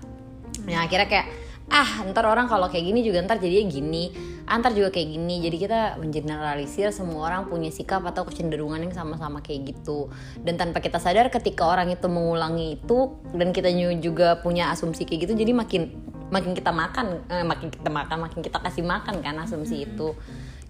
Yang 0.64 0.82
akhirnya 0.88 1.08
kayak 1.10 1.28
ah 1.68 2.00
ntar 2.08 2.24
orang 2.24 2.48
kalau 2.48 2.72
kayak 2.72 2.88
gini 2.88 3.04
juga 3.04 3.20
ntar 3.24 3.36
jadinya 3.40 3.68
gini. 3.68 4.04
Antar 4.48 4.72
juga 4.72 4.88
kayak 4.88 5.08
gini. 5.12 5.44
Jadi 5.44 5.56
kita 5.60 5.80
mengeneralisir 6.00 6.88
semua 6.88 7.28
orang 7.28 7.52
punya 7.52 7.68
sikap 7.68 8.00
atau 8.08 8.24
kecenderungan 8.24 8.80
yang 8.80 8.96
sama-sama 8.96 9.44
kayak 9.44 9.76
gitu. 9.76 10.08
Dan 10.40 10.56
tanpa 10.56 10.80
kita 10.80 10.96
sadar 10.96 11.28
ketika 11.28 11.68
orang 11.68 11.92
itu 11.92 12.08
mengulangi 12.08 12.80
itu 12.80 13.12
dan 13.36 13.52
kita 13.52 13.68
juga 14.00 14.40
punya 14.40 14.72
asumsi 14.72 15.04
kayak 15.04 15.28
gitu 15.28 15.34
jadi 15.36 15.52
makin 15.52 15.92
makin 16.32 16.52
kita 16.56 16.72
makan 16.72 17.24
eh, 17.28 17.44
makin 17.44 17.68
kita 17.68 17.88
makan 17.92 18.16
makin 18.24 18.40
kita 18.40 18.58
kasih 18.64 18.84
makan 18.88 19.20
kan 19.20 19.36
asumsi 19.44 19.84
itu. 19.84 20.16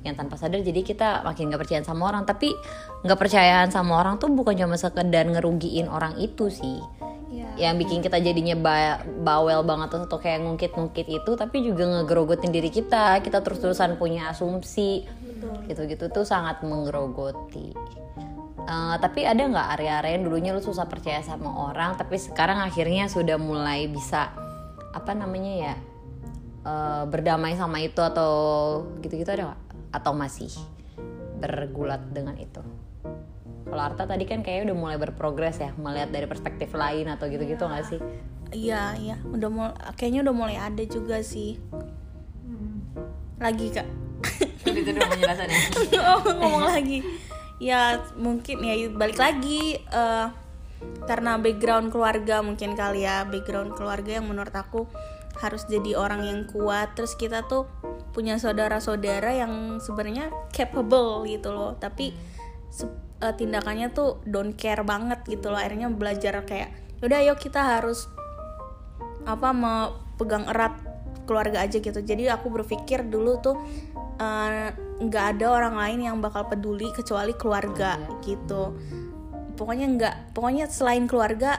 Yang 0.02 0.14
tanpa 0.26 0.34
sadar 0.34 0.58
jadi 0.66 0.82
kita 0.82 1.22
makin 1.22 1.46
nggak 1.46 1.62
percayaan 1.62 1.86
sama 1.86 2.10
orang. 2.10 2.26
Tapi 2.26 2.50
nggak 3.06 3.18
percayaan 3.18 3.70
sama 3.70 4.02
orang 4.02 4.18
tuh 4.18 4.26
bukan 4.34 4.58
cuma 4.58 4.74
sekedar 4.74 5.22
ngerugiin 5.30 5.86
orang 5.86 6.18
itu 6.18 6.50
sih 6.50 6.82
Iya. 7.28 7.68
yang 7.68 7.76
bikin 7.76 8.00
kita 8.00 8.16
jadinya 8.24 8.56
ba- 8.56 9.04
bawel 9.04 9.60
banget 9.60 10.00
atau 10.00 10.16
kayak 10.16 10.48
ngungkit-ngungkit 10.48 11.06
itu 11.12 11.30
tapi 11.36 11.60
juga 11.60 11.84
ngegerogotin 11.84 12.48
diri 12.48 12.72
kita. 12.72 13.20
Kita 13.20 13.44
terus-terusan 13.44 14.00
punya 14.00 14.32
asumsi. 14.32 15.04
Gitu-gitu 15.68 16.08
tuh 16.08 16.24
sangat 16.24 16.64
menggerogoti. 16.64 17.76
Eh, 18.68 18.96
tapi 19.00 19.24
ada 19.24 19.40
nggak 19.40 19.68
area-area 19.80 20.20
yang 20.20 20.24
dulunya 20.28 20.50
lu 20.52 20.60
susah 20.60 20.84
percaya 20.84 21.24
sama 21.24 21.72
orang 21.72 21.96
tapi 21.96 22.20
sekarang 22.20 22.60
akhirnya 22.60 23.08
sudah 23.08 23.40
mulai 23.40 23.88
bisa 23.88 24.28
apa 24.92 25.16
namanya 25.16 25.52
ya 25.56 25.74
eh, 26.68 27.02
berdamai 27.08 27.56
sama 27.56 27.80
itu 27.80 28.04
atau 28.04 28.32
gitu-gitu 29.00 29.32
ada 29.32 29.52
nggak? 29.52 29.62
Atau 29.88 30.12
masih 30.12 30.52
bergulat 31.40 32.12
dengan 32.12 32.36
itu 32.36 32.60
kalau 33.68 33.82
Arta 33.84 34.08
tadi 34.08 34.24
kan 34.24 34.40
kayaknya 34.40 34.72
udah 34.72 34.76
mulai 34.76 34.96
berprogres 34.96 35.60
ya 35.60 35.70
melihat 35.76 36.08
dari 36.08 36.24
perspektif 36.24 36.72
lain 36.72 37.06
atau 37.12 37.28
gitu-gitu 37.28 37.64
nggak 37.64 37.86
sih 37.86 38.00
Iya, 38.48 38.96
iya, 38.96 39.16
udah 39.28 39.48
mulai 39.52 39.74
kayaknya 39.92 40.24
udah 40.24 40.34
mulai 40.34 40.56
ada 40.56 40.80
juga 40.88 41.20
sih. 41.20 41.60
Lagi 43.36 43.68
kak. 43.70 43.88
itu 44.68 44.90
dulu 44.92 45.00
penjelasannya 45.00 45.58
oh, 46.10 46.20
ngomong 46.24 46.64
lagi. 46.64 47.04
Ya 47.60 48.02
mungkin 48.16 48.64
ya 48.64 48.74
balik 48.90 49.20
lagi 49.20 49.76
eh, 49.78 50.26
karena 51.04 51.36
background 51.38 51.92
keluarga 51.92 52.40
mungkin 52.40 52.74
kali 52.74 53.04
ya 53.06 53.26
background 53.28 53.74
keluarga 53.78 54.18
yang 54.18 54.26
menurut 54.26 54.54
aku 54.54 54.88
harus 55.38 55.68
jadi 55.68 55.94
orang 56.00 56.24
yang 56.24 56.40
kuat. 56.48 56.96
Terus 56.96 57.14
kita 57.20 57.44
tuh 57.46 57.68
punya 58.16 58.40
saudara-saudara 58.40 59.36
yang 59.36 59.76
sebenarnya 59.78 60.32
capable 60.50 61.28
gitu 61.28 61.52
loh, 61.52 61.76
tapi 61.76 62.16
se- 62.72 63.07
eh, 63.18 63.34
tindakannya 63.34 63.90
tuh 63.90 64.22
don't 64.24 64.54
care 64.54 64.82
banget 64.86 65.22
gitu 65.26 65.50
loh. 65.50 65.58
Akhirnya 65.58 65.90
belajar 65.90 66.42
kayak, 66.46 66.70
udah 67.02 67.18
ayo 67.22 67.34
kita 67.38 67.78
harus 67.78 68.06
apa 69.28 69.52
mau 69.52 69.98
pegang 70.16 70.48
erat 70.48 70.74
keluarga 71.28 71.66
aja 71.66 71.78
gitu. 71.78 72.00
Jadi 72.00 72.30
aku 72.32 72.48
berpikir 72.48 73.04
dulu 73.06 73.38
tuh 73.42 73.56
eh, 74.18 74.72
nggak 74.98 75.24
ada 75.38 75.46
orang 75.50 75.74
lain 75.78 75.98
yang 76.10 76.16
bakal 76.18 76.46
peduli 76.48 76.90
kecuali 76.94 77.34
keluarga 77.36 77.98
gitu. 78.24 78.74
Pokoknya 79.58 79.86
nggak 79.90 80.14
pokoknya 80.38 80.70
selain 80.70 81.10
keluarga 81.10 81.58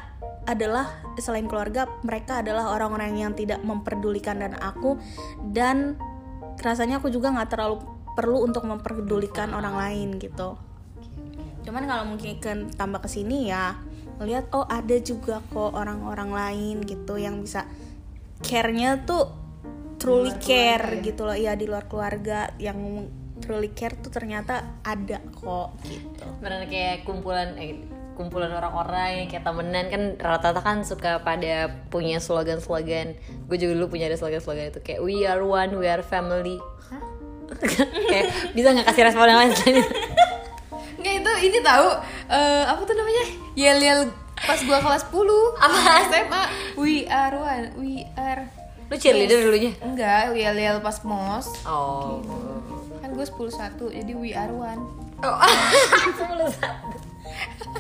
adalah 0.50 1.04
selain 1.22 1.46
keluarga 1.46 1.86
mereka 2.02 2.42
adalah 2.42 2.74
orang-orang 2.74 3.22
yang 3.22 3.34
tidak 3.38 3.62
memperdulikan 3.62 4.42
dan 4.42 4.58
aku 4.58 4.98
dan 5.54 5.94
rasanya 6.58 6.98
aku 6.98 7.14
juga 7.14 7.30
nggak 7.30 7.54
terlalu 7.54 7.86
perlu 8.18 8.50
untuk 8.50 8.66
memperdulikan 8.66 9.54
orang 9.54 9.78
lain 9.78 10.10
gitu 10.18 10.58
cuman 11.70 11.86
kalau 11.86 12.04
mungkin 12.10 12.42
kan 12.42 12.66
tambah 12.74 13.06
ke 13.06 13.10
sini 13.14 13.54
ya 13.54 13.78
melihat 14.18 14.50
oh 14.58 14.66
ada 14.66 14.98
juga 14.98 15.38
kok 15.54 15.78
orang-orang 15.78 16.34
lain 16.34 16.76
gitu 16.82 17.22
yang 17.22 17.46
bisa 17.46 17.70
care-nya 18.42 19.06
tuh 19.06 19.30
truly 20.02 20.34
care 20.42 20.98
gitu 21.06 21.30
loh. 21.30 21.38
Ya 21.38 21.54
di 21.54 21.70
luar 21.70 21.86
keluarga 21.86 22.50
yang 22.58 23.06
truly 23.40 23.70
care 23.72 23.96
tuh 24.02 24.10
ternyata 24.10 24.82
ada 24.82 25.22
kok 25.38 25.78
gitu. 25.86 26.26
Benar 26.44 26.66
kayak 26.68 27.08
kumpulan 27.08 27.56
eh, 27.56 27.80
kumpulan 28.20 28.52
orang-orang 28.52 29.24
yang 29.24 29.28
kayak 29.30 29.46
temenan. 29.46 29.86
Kan 29.88 30.04
rata-rata 30.20 30.60
kan 30.66 30.82
suka 30.84 31.24
pada 31.24 31.72
punya 31.88 32.20
slogan-slogan. 32.20 33.16
Gue 33.48 33.56
juga 33.62 33.78
dulu 33.78 33.94
punya 33.96 34.12
ada 34.12 34.20
slogan-slogan 34.20 34.74
itu 34.76 34.82
kayak 34.84 35.00
we 35.00 35.24
are 35.24 35.46
one 35.46 35.78
we 35.80 35.86
are 35.86 36.02
family. 36.04 36.58
Kayak 38.14 38.54
bisa 38.54 38.78
nggak 38.78 38.88
kasih 38.94 39.04
respon 39.10 39.26
yang 39.26 39.42
lain? 39.42 39.52
Nggak 41.00 41.14
itu 41.24 41.32
ini 41.48 41.60
tahu 41.64 41.88
eh, 42.28 42.64
apa 42.68 42.82
tuh 42.84 42.96
namanya? 42.96 43.26
Yel 43.56 43.80
yel 43.80 44.02
pas 44.40 44.60
gua 44.64 44.80
kelas 44.80 45.04
10 45.12 45.20
Apa? 45.60 45.80
SMA 46.08 46.44
we 46.80 47.04
are 47.08 47.36
one 47.36 47.66
we 47.76 48.08
are 48.16 48.48
lu 48.90 48.96
cheerleader 48.98 49.46
dulunya? 49.46 49.72
Enggak 49.80 50.34
yel 50.36 50.58
yel 50.58 50.78
pas 50.84 50.98
mos. 51.06 51.48
Oh. 51.64 52.20
Kan 53.00 53.14
gue 53.16 53.26
10 53.26 53.38
satu 53.54 53.86
jadi 53.94 54.12
we 54.18 54.34
are 54.34 54.52
one. 54.52 54.82
Oh. 55.22 55.38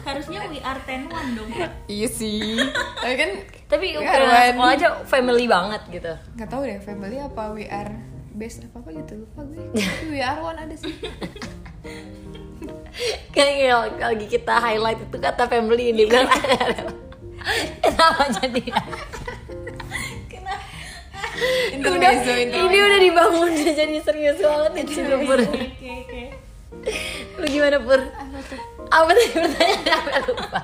Harusnya 0.05 0.45
we 0.47 0.62
are 0.62 0.79
ten 0.86 1.10
one 1.10 1.34
dong 1.36 1.49
iya 1.89 2.08
sih. 2.08 2.62
Tapi 3.01 3.15
kan 3.17 3.32
tapi 3.65 3.86
We 3.97 4.05
ukuran 4.05 4.29
are 4.29 4.53
sekolah 4.53 4.71
aja 4.77 4.88
family 5.10 5.45
banget 5.49 5.82
gitu. 5.89 6.13
Nggak 6.38 6.49
tahu 6.49 6.62
deh 6.63 6.79
family 6.79 7.17
apa 7.19 7.43
we 7.51 7.65
are 7.67 7.91
best 8.38 8.63
apa 8.63 8.79
apa 8.79 8.89
gitu. 8.93 9.25
Lupa 9.25 9.41
gue 9.49 9.65
we 10.13 10.21
are 10.21 10.39
one 10.39 10.55
ada 10.62 10.75
sih 10.77 10.93
kayak 13.36 14.02
lagi 14.02 14.25
kita 14.28 14.54
highlight 14.60 14.99
itu 14.99 15.17
kata 15.17 15.47
family 15.47 15.93
ini 15.93 16.04
bilang 16.10 16.28
kenapa 17.84 18.23
jadi? 18.41 18.63
Intermezzo 21.71 22.32
udah, 22.36 22.67
ini 22.67 22.78
udah 22.84 22.99
dibangun 22.99 23.49
udah 23.56 23.73
jadi 23.73 23.97
serius 24.04 24.38
banget 24.43 24.71
nih 24.75 24.86
Cina 24.91 25.15
Pur. 25.23 25.39
lu 27.39 27.45
gimana 27.47 27.78
Pur? 27.80 28.02
apa 28.89 29.10
tadi 29.13 29.30
pertanyaannya 29.38 29.93
apa 29.93 30.17
lupa? 30.28 30.60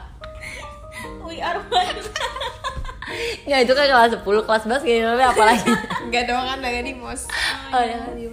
We 1.29 1.38
are 1.39 1.61
one. 1.69 1.99
Nggak 3.45 3.59
itu 3.69 3.73
kan 3.77 3.85
kelas 3.85 4.11
10, 4.17 4.25
kelas 4.25 4.63
11 4.65 4.81
kayaknya 4.81 5.07
tapi 5.13 5.23
apa 5.23 5.43
lagi? 5.45 5.71
Nggak 6.09 6.23
dong 6.25 6.43
kan 6.43 6.57
di 6.65 6.93
mos 6.97 7.29
Oh 7.69 7.83
ya 7.85 8.01
kan 8.01 8.17
di 8.17 8.25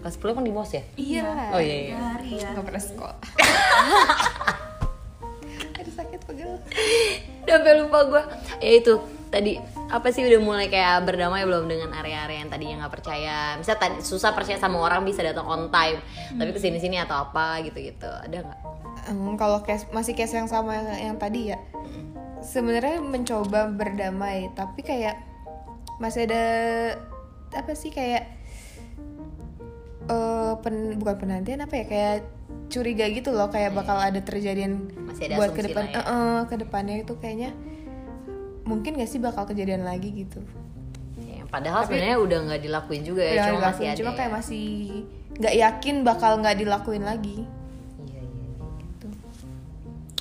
kelas 0.00 0.16
10 0.16 0.36
kan 0.40 0.44
di 0.44 0.52
MOS 0.52 0.70
ya? 0.72 0.82
iya. 0.96 1.22
Oh 1.52 1.60
iya 1.60 1.76
iya. 1.92 1.96
Hari 1.96 2.40
ya. 2.40 2.56
pernah 2.56 2.82
sekolah. 2.82 3.18
Aduh 5.80 5.94
sakit 5.94 6.20
pegel. 6.24 6.56
Udah 7.44 7.54
sampai 7.56 7.74
lupa 7.80 7.98
gue 8.08 8.22
Ya 8.60 8.72
itu 8.80 8.94
tadi 9.30 9.62
apa 9.90 10.10
sih 10.10 10.26
udah 10.26 10.40
mulai 10.42 10.66
kayak 10.66 11.06
berdamai 11.06 11.46
belum 11.46 11.70
dengan 11.70 11.94
area-area 11.94 12.42
yang 12.42 12.50
tadinya 12.50 12.84
nggak 12.84 12.94
percaya? 12.96 13.54
Misalnya 13.60 13.80
tadi 13.80 13.96
susah 14.02 14.34
percaya 14.34 14.58
sama 14.58 14.80
orang 14.80 15.04
bisa 15.04 15.20
datang 15.20 15.46
on 15.46 15.68
time. 15.68 16.00
Tapi 16.34 16.50
ke 16.50 16.60
sini 16.60 16.80
sini 16.80 16.96
atau 16.98 17.30
apa 17.30 17.60
gitu 17.62 17.78
gitu 17.78 18.08
ada 18.08 18.36
nggak? 18.40 18.60
Em, 19.10 19.36
kalau 19.36 19.60
case 19.64 19.88
masih 19.92 20.16
case 20.16 20.36
yang 20.36 20.48
sama 20.48 20.80
yang, 20.80 21.12
yang 21.12 21.16
tadi 21.20 21.52
ya. 21.54 21.58
Sebenarnya 22.40 23.04
mencoba 23.04 23.68
berdamai 23.68 24.48
tapi 24.56 24.80
kayak 24.80 25.20
masih 26.00 26.24
ada 26.24 26.44
apa 27.52 27.76
sih 27.76 27.92
kayak 27.92 28.39
eh 30.10 30.52
pen, 30.58 30.74
bukan 30.98 31.14
penantian 31.16 31.62
apa 31.62 31.74
ya 31.76 31.84
kayak 31.86 32.16
curiga 32.66 33.06
gitu 33.06 33.30
loh 33.30 33.46
kayak 33.46 33.70
bakal 33.72 33.94
ada 33.94 34.18
terjadian 34.18 34.90
Masih 35.06 35.30
ada 35.30 35.38
buat 35.38 35.54
ke 35.54 35.62
depan 35.64 35.86
ya. 35.86 35.94
Eh, 35.94 36.02
eh, 36.02 36.40
ke 36.46 36.54
depannya 36.58 36.96
itu 36.98 37.14
kayaknya 37.16 37.50
mungkin 38.62 38.94
gak 38.94 39.06
sih 39.06 39.18
bakal 39.18 39.46
kejadian 39.46 39.82
lagi 39.82 40.10
gitu 40.12 40.42
Ya, 41.20 41.42
padahal 41.46 41.82
sebenarnya 41.84 42.16
udah 42.16 42.38
nggak 42.46 42.62
dilakuin 42.62 43.02
juga 43.02 43.22
ya 43.22 43.32
Udah 43.34 43.44
cuma 43.44 43.58
dilakuin, 43.58 43.66
masih 43.70 43.86
ada 43.86 43.98
cuma 43.98 44.10
ya. 44.10 44.16
kayak 44.16 44.32
masih 44.32 44.66
nggak 45.40 45.54
yakin 45.56 45.96
bakal 46.02 46.32
nggak 46.38 46.56
dilakuin 46.56 47.02
lagi 47.02 47.38
Iya, 48.00 48.20
iya, 48.20 48.56
gitu. 48.78 49.06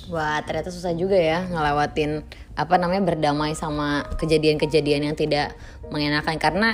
Wah, 0.09 0.41
ternyata 0.41 0.69
susah 0.69 0.91
juga 0.91 1.15
ya 1.15 1.45
ngelewatin 1.45 2.25
apa 2.53 2.75
namanya 2.75 3.03
berdamai 3.05 3.53
sama 3.53 4.03
kejadian-kejadian 4.17 5.07
yang 5.07 5.15
tidak 5.15 5.53
mengenakan 5.87 6.35
karena 6.35 6.69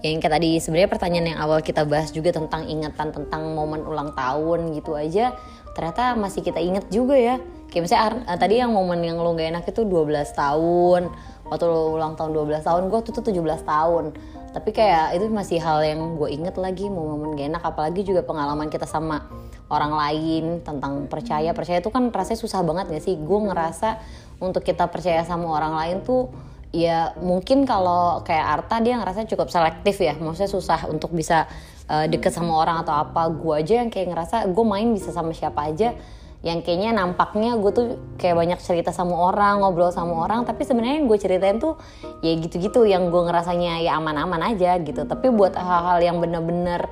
yang 0.00 0.20
kayak 0.20 0.40
tadi 0.40 0.56
sebenarnya 0.56 0.90
pertanyaan 0.90 1.26
yang 1.36 1.40
awal 1.44 1.60
kita 1.60 1.84
bahas 1.84 2.08
juga 2.08 2.32
tentang 2.32 2.64
ingatan 2.64 3.12
tentang 3.12 3.52
momen 3.52 3.84
ulang 3.84 4.16
tahun 4.16 4.72
gitu 4.72 4.96
aja 4.96 5.36
ternyata 5.74 6.18
masih 6.18 6.42
kita 6.42 6.58
inget 6.58 6.86
juga 6.90 7.14
ya. 7.14 7.38
Kayak 7.70 7.82
misalnya 7.86 8.26
eh, 8.26 8.38
tadi 8.38 8.54
yang 8.58 8.74
momen 8.74 9.00
yang 9.06 9.22
lo 9.22 9.32
gak 9.38 9.48
enak 9.54 9.64
itu 9.70 9.86
12 9.86 10.34
tahun. 10.34 11.02
Waktu 11.46 11.64
lo 11.66 11.98
ulang 11.98 12.14
tahun 12.18 12.30
12 12.34 12.66
tahun 12.66 12.82
gue 12.90 13.00
tuh 13.06 13.12
tuh 13.22 13.24
17 13.30 13.62
tahun. 13.62 14.04
Tapi 14.50 14.70
kayak 14.74 15.14
itu 15.14 15.30
masih 15.30 15.62
hal 15.62 15.86
yang 15.86 16.18
gue 16.18 16.26
inget 16.26 16.58
lagi 16.58 16.90
momen 16.90 17.38
gak 17.38 17.54
enak. 17.54 17.62
Apalagi 17.62 18.02
juga 18.02 18.26
pengalaman 18.26 18.66
kita 18.66 18.86
sama 18.90 19.22
orang 19.70 19.94
lain 19.94 20.44
tentang 20.66 21.06
percaya. 21.06 21.54
Percaya 21.54 21.78
itu 21.78 21.90
kan 21.94 22.10
rasanya 22.10 22.38
susah 22.42 22.60
banget 22.66 22.90
gak 22.90 23.04
sih? 23.06 23.14
Gue 23.14 23.38
ngerasa 23.46 24.02
untuk 24.42 24.66
kita 24.66 24.90
percaya 24.90 25.22
sama 25.22 25.46
orang 25.54 25.78
lain 25.78 25.96
tuh 26.02 26.26
ya 26.70 27.14
mungkin 27.18 27.66
kalau 27.66 28.22
kayak 28.22 28.46
Arta 28.62 28.78
dia 28.78 28.98
ngerasa 28.98 29.26
cukup 29.26 29.50
selektif 29.50 29.98
ya. 29.98 30.14
Maksudnya 30.16 30.50
susah 30.50 30.86
untuk 30.86 31.10
bisa 31.10 31.50
uh, 31.90 32.06
deket 32.06 32.30
sama 32.30 32.54
orang 32.62 32.82
atau 32.86 32.94
apa. 32.94 33.26
Gue 33.30 33.62
aja 33.62 33.82
yang 33.82 33.90
kayak 33.90 34.14
ngerasa 34.14 34.36
gue 34.50 34.64
main 34.64 34.88
bisa 34.94 35.10
sama 35.10 35.34
siapa 35.34 35.66
aja. 35.66 35.94
Yang 36.40 36.64
kayaknya 36.64 36.96
nampaknya 36.96 37.52
gue 37.60 37.70
tuh 37.74 37.86
kayak 38.16 38.32
banyak 38.32 38.60
cerita 38.64 38.96
sama 38.96 39.12
orang 39.12 39.60
ngobrol 39.60 39.92
sama 39.92 40.24
orang. 40.24 40.46
Tapi 40.46 40.62
sebenarnya 40.64 41.02
yang 41.02 41.06
gue 41.10 41.18
ceritain 41.20 41.58
tuh 41.58 41.76
ya 42.22 42.32
gitu-gitu. 42.38 42.86
Yang 42.86 43.12
gue 43.12 43.22
ngerasanya 43.28 43.82
ya 43.84 43.98
aman-aman 43.98 44.54
aja 44.54 44.78
gitu. 44.80 45.04
Tapi 45.04 45.26
buat 45.34 45.52
hal-hal 45.58 46.00
yang 46.00 46.16
bener-bener 46.22 46.86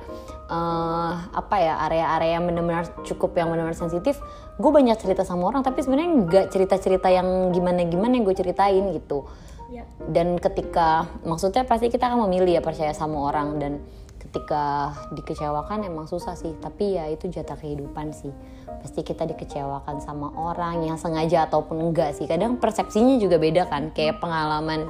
eh, 0.51 1.11
apa 1.33 1.55
ya 1.57 1.81
area-area 1.89 2.37
yang 2.37 2.45
benar-benar 2.45 2.85
cukup 3.07 3.33
yang 3.41 3.49
benar-benar 3.49 3.77
sensitif 3.79 4.21
gue 4.59 4.69
banyak 4.69 4.99
cerita 5.01 5.25
sama 5.25 5.49
orang. 5.49 5.65
Tapi 5.65 5.81
sebenarnya 5.81 6.11
nggak 6.29 6.45
cerita-cerita 6.53 7.09
yang 7.09 7.49
gimana-gimana 7.49 8.21
yang 8.21 8.27
gue 8.27 8.37
ceritain 8.37 8.85
gitu 8.93 9.25
ya 9.69 9.83
dan 10.09 10.41
ketika 10.41 11.05
maksudnya 11.21 11.61
pasti 11.69 11.93
kita 11.93 12.09
akan 12.09 12.25
memilih 12.25 12.57
ya 12.57 12.61
percaya 12.65 12.95
sama 12.97 13.29
orang. 13.29 13.61
Dan 13.61 13.73
ketika 14.17 14.93
dikecewakan 15.13 15.85
emang 15.85 16.09
susah 16.09 16.33
sih. 16.33 16.57
Tapi 16.57 16.97
ya 16.97 17.05
itu 17.13 17.29
jatah 17.29 17.55
kehidupan 17.55 18.09
sih. 18.15 18.33
Pasti 18.81 19.05
kita 19.05 19.29
dikecewakan 19.29 20.01
sama 20.01 20.33
orang 20.33 20.81
yang 20.87 20.97
sengaja 20.97 21.45
ataupun 21.45 21.91
enggak 21.93 22.17
sih. 22.17 22.25
Kadang 22.25 22.57
persepsinya 22.57 23.21
juga 23.21 23.37
beda 23.37 23.69
kan. 23.69 23.93
Kayak 23.93 24.17
pengalaman 24.17 24.89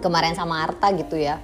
kemarin 0.00 0.32
sama 0.32 0.64
Arta 0.64 0.94
gitu 0.96 1.20
ya. 1.20 1.42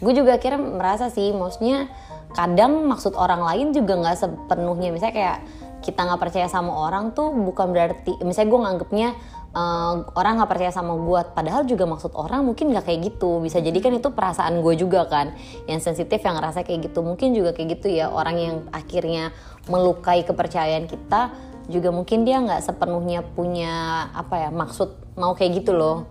Gue 0.00 0.12
juga 0.12 0.36
akhirnya 0.36 0.60
merasa 0.60 1.08
sih 1.08 1.32
maksudnya 1.32 1.88
kadang 2.36 2.84
maksud 2.84 3.16
orang 3.16 3.40
lain 3.44 3.66
juga 3.76 3.96
nggak 4.00 4.16
sepenuhnya. 4.16 4.92
Misalnya 4.92 5.14
kayak 5.16 5.38
kita 5.84 6.02
nggak 6.02 6.20
percaya 6.20 6.48
sama 6.48 6.72
orang 6.72 7.12
tuh 7.12 7.30
bukan 7.30 7.70
berarti 7.70 8.16
misalnya 8.24 8.48
gue 8.50 8.60
nganggepnya 8.64 9.08
eh, 9.56 9.94
orang 10.12 10.32
nggak 10.36 10.50
percaya 10.52 10.68
sama 10.68 10.92
gue 10.92 11.20
padahal 11.32 11.64
juga 11.64 11.88
maksud 11.88 12.12
orang 12.12 12.44
mungkin 12.44 12.76
nggak 12.76 12.84
kayak 12.84 13.00
gitu. 13.08 13.40
Bisa 13.40 13.64
jadi 13.64 13.78
kan 13.80 13.96
itu 13.96 14.12
perasaan 14.12 14.60
gue 14.60 14.74
juga 14.76 15.08
kan 15.08 15.32
yang 15.64 15.80
sensitif 15.80 16.20
yang 16.20 16.36
ngerasa 16.36 16.60
kayak 16.62 16.92
gitu. 16.92 17.00
Mungkin 17.00 17.32
juga 17.32 17.56
kayak 17.56 17.80
gitu 17.80 17.88
ya 17.88 18.12
orang 18.12 18.36
yang 18.36 18.56
akhirnya 18.70 19.32
melukai 19.72 20.22
kepercayaan 20.22 20.84
kita 20.86 21.32
juga 21.66 21.90
mungkin 21.90 22.22
dia 22.22 22.38
nggak 22.38 22.62
sepenuhnya 22.62 23.26
punya 23.26 24.06
apa 24.14 24.46
ya 24.46 24.50
maksud 24.54 25.18
mau 25.18 25.34
kayak 25.34 25.64
gitu 25.64 25.74
loh. 25.74 26.06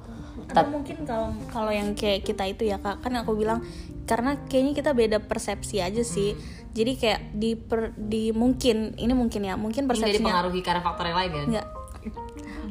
Atau 0.52 0.68
mungkin 0.68 1.08
kalau 1.08 1.32
kalau 1.50 1.72
yang 1.72 1.96
kayak 1.96 2.28
kita 2.28 2.44
itu 2.50 2.68
ya 2.68 2.78
kak 2.82 3.02
kan 3.02 3.14
aku 3.16 3.34
bilang 3.40 3.64
karena 4.06 4.38
kayaknya 4.46 4.74
kita 4.78 4.92
beda 4.92 5.18
persepsi 5.24 5.80
aja 5.80 6.04
sih. 6.04 6.36
Jadi 6.76 7.00
kayak 7.00 7.22
di 7.32 7.56
per- 7.56 7.96
di 7.96 8.36
mungkin 8.36 9.00
ini 9.00 9.14
mungkin 9.16 9.48
ya 9.48 9.56
mungkin 9.56 9.88
Ini 9.88 9.90
persepsinya 9.96 10.20
dipengaruhi 10.20 10.60
karena 10.60 10.82
faktor 10.84 11.08
yang 11.08 11.18
lain 11.24 11.32
kan 11.32 11.46
Enggak. 11.48 11.68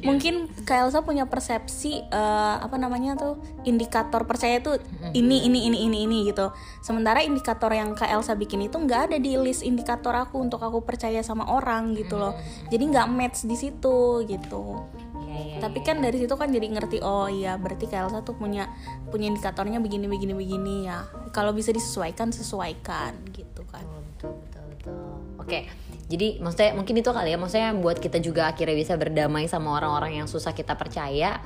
Mungkin 0.04 0.52
Kak 0.68 0.88
Elsa 0.88 1.00
punya 1.00 1.24
persepsi 1.24 2.04
eh, 2.04 2.56
apa 2.60 2.76
namanya 2.76 3.16
tuh 3.16 3.40
indikator 3.64 4.28
percaya 4.28 4.60
tuh 4.60 4.76
ini 5.16 5.48
ini 5.48 5.66
ini 5.66 5.78
ini 5.88 5.98
ini 6.04 6.18
gitu. 6.28 6.52
Sementara 6.84 7.24
indikator 7.24 7.72
yang 7.72 7.96
Kak 7.96 8.12
Elsa 8.12 8.36
bikin 8.36 8.62
itu 8.68 8.76
nggak 8.76 9.10
ada 9.10 9.16
di 9.16 9.34
list 9.40 9.64
indikator 9.64 10.12
aku 10.12 10.44
untuk 10.44 10.60
aku 10.60 10.84
percaya 10.84 11.24
sama 11.24 11.48
orang 11.48 11.96
gitu 11.96 12.20
loh. 12.20 12.36
Jadi 12.68 12.84
nggak 12.84 13.06
match 13.08 13.48
di 13.48 13.56
situ 13.56 14.22
gitu. 14.28 14.84
Iya, 15.24 15.36
iya, 15.40 15.56
Tapi 15.58 15.82
kan 15.82 15.98
dari 15.98 16.20
situ 16.20 16.34
kan 16.36 16.52
jadi 16.52 16.68
ngerti 16.70 17.02
oh 17.02 17.26
iya 17.26 17.56
berarti 17.58 17.88
Kak 17.88 18.06
Elsa 18.06 18.20
tuh 18.22 18.36
punya 18.38 18.70
punya 19.10 19.32
indikatornya 19.32 19.80
begini 19.80 20.06
begini 20.06 20.36
begini 20.36 20.86
ya. 20.86 21.08
Kalau 21.32 21.50
bisa 21.50 21.74
disesuaikan 21.74 22.30
sesuaikan 22.30 23.18
gitu 23.34 23.64
kan. 23.66 23.82
betul 24.14 24.40
betul 24.40 24.64
betul 24.72 25.14
oke 25.42 25.60
jadi 26.04 26.36
maksudnya 26.36 26.76
mungkin 26.76 27.00
itu 27.00 27.10
kali 27.10 27.32
ya. 27.32 27.38
Maksudnya 27.40 27.70
buat 27.80 27.96
kita 27.96 28.20
juga 28.20 28.52
akhirnya 28.52 28.76
bisa 28.76 28.94
berdamai 29.00 29.48
sama 29.48 29.72
orang-orang 29.72 30.20
yang 30.20 30.28
susah 30.28 30.52
kita 30.52 30.76
percaya 30.76 31.40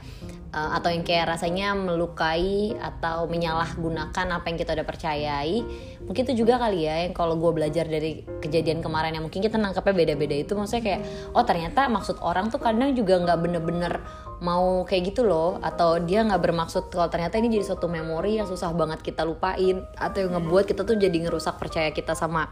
eh, 0.52 0.70
atau 0.76 0.88
yang 0.92 1.04
kayak 1.04 1.36
rasanya 1.36 1.76
melukai 1.76 2.74
atau 2.78 3.28
menyalahgunakan 3.28 4.26
apa 4.32 4.46
yang 4.48 4.58
kita 4.58 4.74
udah 4.76 4.86
percayai 4.86 5.56
mungkin 6.04 6.22
itu 6.24 6.44
juga 6.44 6.56
kali 6.56 6.88
ya 6.88 7.04
yang 7.04 7.14
kalau 7.14 7.36
gue 7.36 7.52
belajar 7.52 7.84
dari 7.84 8.24
kejadian 8.40 8.80
kemarin 8.80 9.16
yang 9.16 9.24
mungkin 9.24 9.44
kita 9.44 9.60
nangkapnya 9.60 9.94
beda-beda 9.94 10.36
itu 10.36 10.52
maksudnya 10.56 10.84
kayak 10.84 11.00
oh 11.36 11.44
ternyata 11.44 11.86
maksud 11.92 12.20
orang 12.24 12.48
tuh 12.48 12.60
kadang 12.62 12.96
juga 12.96 13.20
nggak 13.20 13.38
bener-bener 13.44 14.00
mau 14.38 14.86
kayak 14.86 15.12
gitu 15.14 15.26
loh 15.26 15.58
atau 15.58 15.98
dia 15.98 16.22
nggak 16.22 16.38
bermaksud 16.38 16.94
kalau 16.94 17.10
ternyata 17.10 17.42
ini 17.42 17.58
jadi 17.58 17.74
suatu 17.74 17.90
memori 17.90 18.38
yang 18.38 18.46
susah 18.46 18.70
banget 18.70 19.02
kita 19.02 19.26
lupain 19.26 19.82
atau 19.98 20.18
yang 20.22 20.38
ngebuat 20.38 20.64
kita 20.70 20.86
tuh 20.86 20.94
jadi 20.94 21.26
ngerusak 21.26 21.58
percaya 21.58 21.90
kita 21.90 22.14
sama 22.14 22.46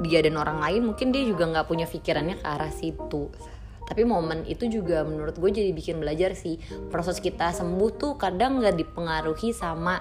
dia 0.00 0.24
dan 0.24 0.40
orang 0.40 0.58
lain 0.58 0.88
mungkin 0.88 1.12
dia 1.12 1.22
juga 1.28 1.44
nggak 1.52 1.68
punya 1.68 1.84
pikirannya 1.84 2.40
ke 2.40 2.46
arah 2.48 2.72
situ 2.72 3.28
tapi 3.92 4.08
momen 4.08 4.48
itu 4.48 4.72
juga 4.72 5.04
menurut 5.04 5.36
gue 5.36 5.52
jadi 5.52 5.68
bikin 5.76 6.00
belajar 6.00 6.32
sih. 6.32 6.56
Proses 6.88 7.20
kita 7.20 7.52
sembuh 7.52 7.90
tuh 8.00 8.16
kadang 8.16 8.64
nggak 8.64 8.80
dipengaruhi 8.80 9.52
sama 9.52 10.00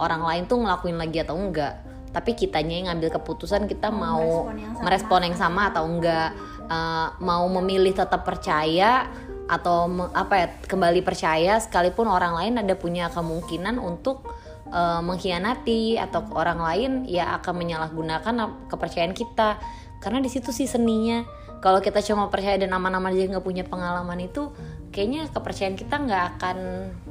orang 0.00 0.24
lain 0.24 0.42
tuh 0.48 0.64
ngelakuin 0.64 0.96
lagi 0.96 1.20
atau 1.20 1.36
enggak. 1.36 1.76
Tapi 2.08 2.32
kitanya 2.32 2.80
yang 2.80 2.86
ngambil 2.88 3.20
keputusan 3.20 3.68
kita 3.68 3.92
mau 3.92 4.48
merespon 4.80 5.28
yang 5.28 5.36
sama. 5.36 5.68
atau 5.68 5.84
enggak. 5.84 6.32
Eh, 6.72 7.08
mau 7.20 7.44
memilih 7.60 7.92
tetap 7.92 8.24
percaya 8.24 9.12
atau 9.44 9.92
me- 9.92 10.08
apa 10.16 10.34
ya 10.40 10.46
kembali 10.64 11.04
percaya 11.04 11.60
sekalipun 11.60 12.08
orang 12.08 12.32
lain 12.32 12.64
ada 12.64 12.80
punya 12.80 13.12
kemungkinan 13.12 13.76
untuk 13.76 14.24
eh, 14.72 15.00
mengkhianati 15.04 16.00
atau 16.00 16.24
orang 16.32 16.64
lain 16.64 16.90
ya 17.04 17.36
akan 17.36 17.60
menyalahgunakan 17.60 18.34
kepercayaan 18.72 19.12
kita. 19.12 19.60
Karena 20.00 20.24
di 20.24 20.32
situ 20.32 20.48
sih 20.48 20.64
seninya 20.64 21.28
kalau 21.58 21.82
kita 21.82 21.98
cuma 22.04 22.30
percaya 22.30 22.58
dan 22.58 22.70
aman-aman 22.74 23.10
aja 23.14 23.38
nggak 23.38 23.46
punya 23.46 23.64
pengalaman 23.66 24.24
itu 24.24 24.50
kayaknya 24.94 25.26
kepercayaan 25.30 25.74
kita 25.74 25.94
nggak 25.98 26.24
akan 26.38 26.56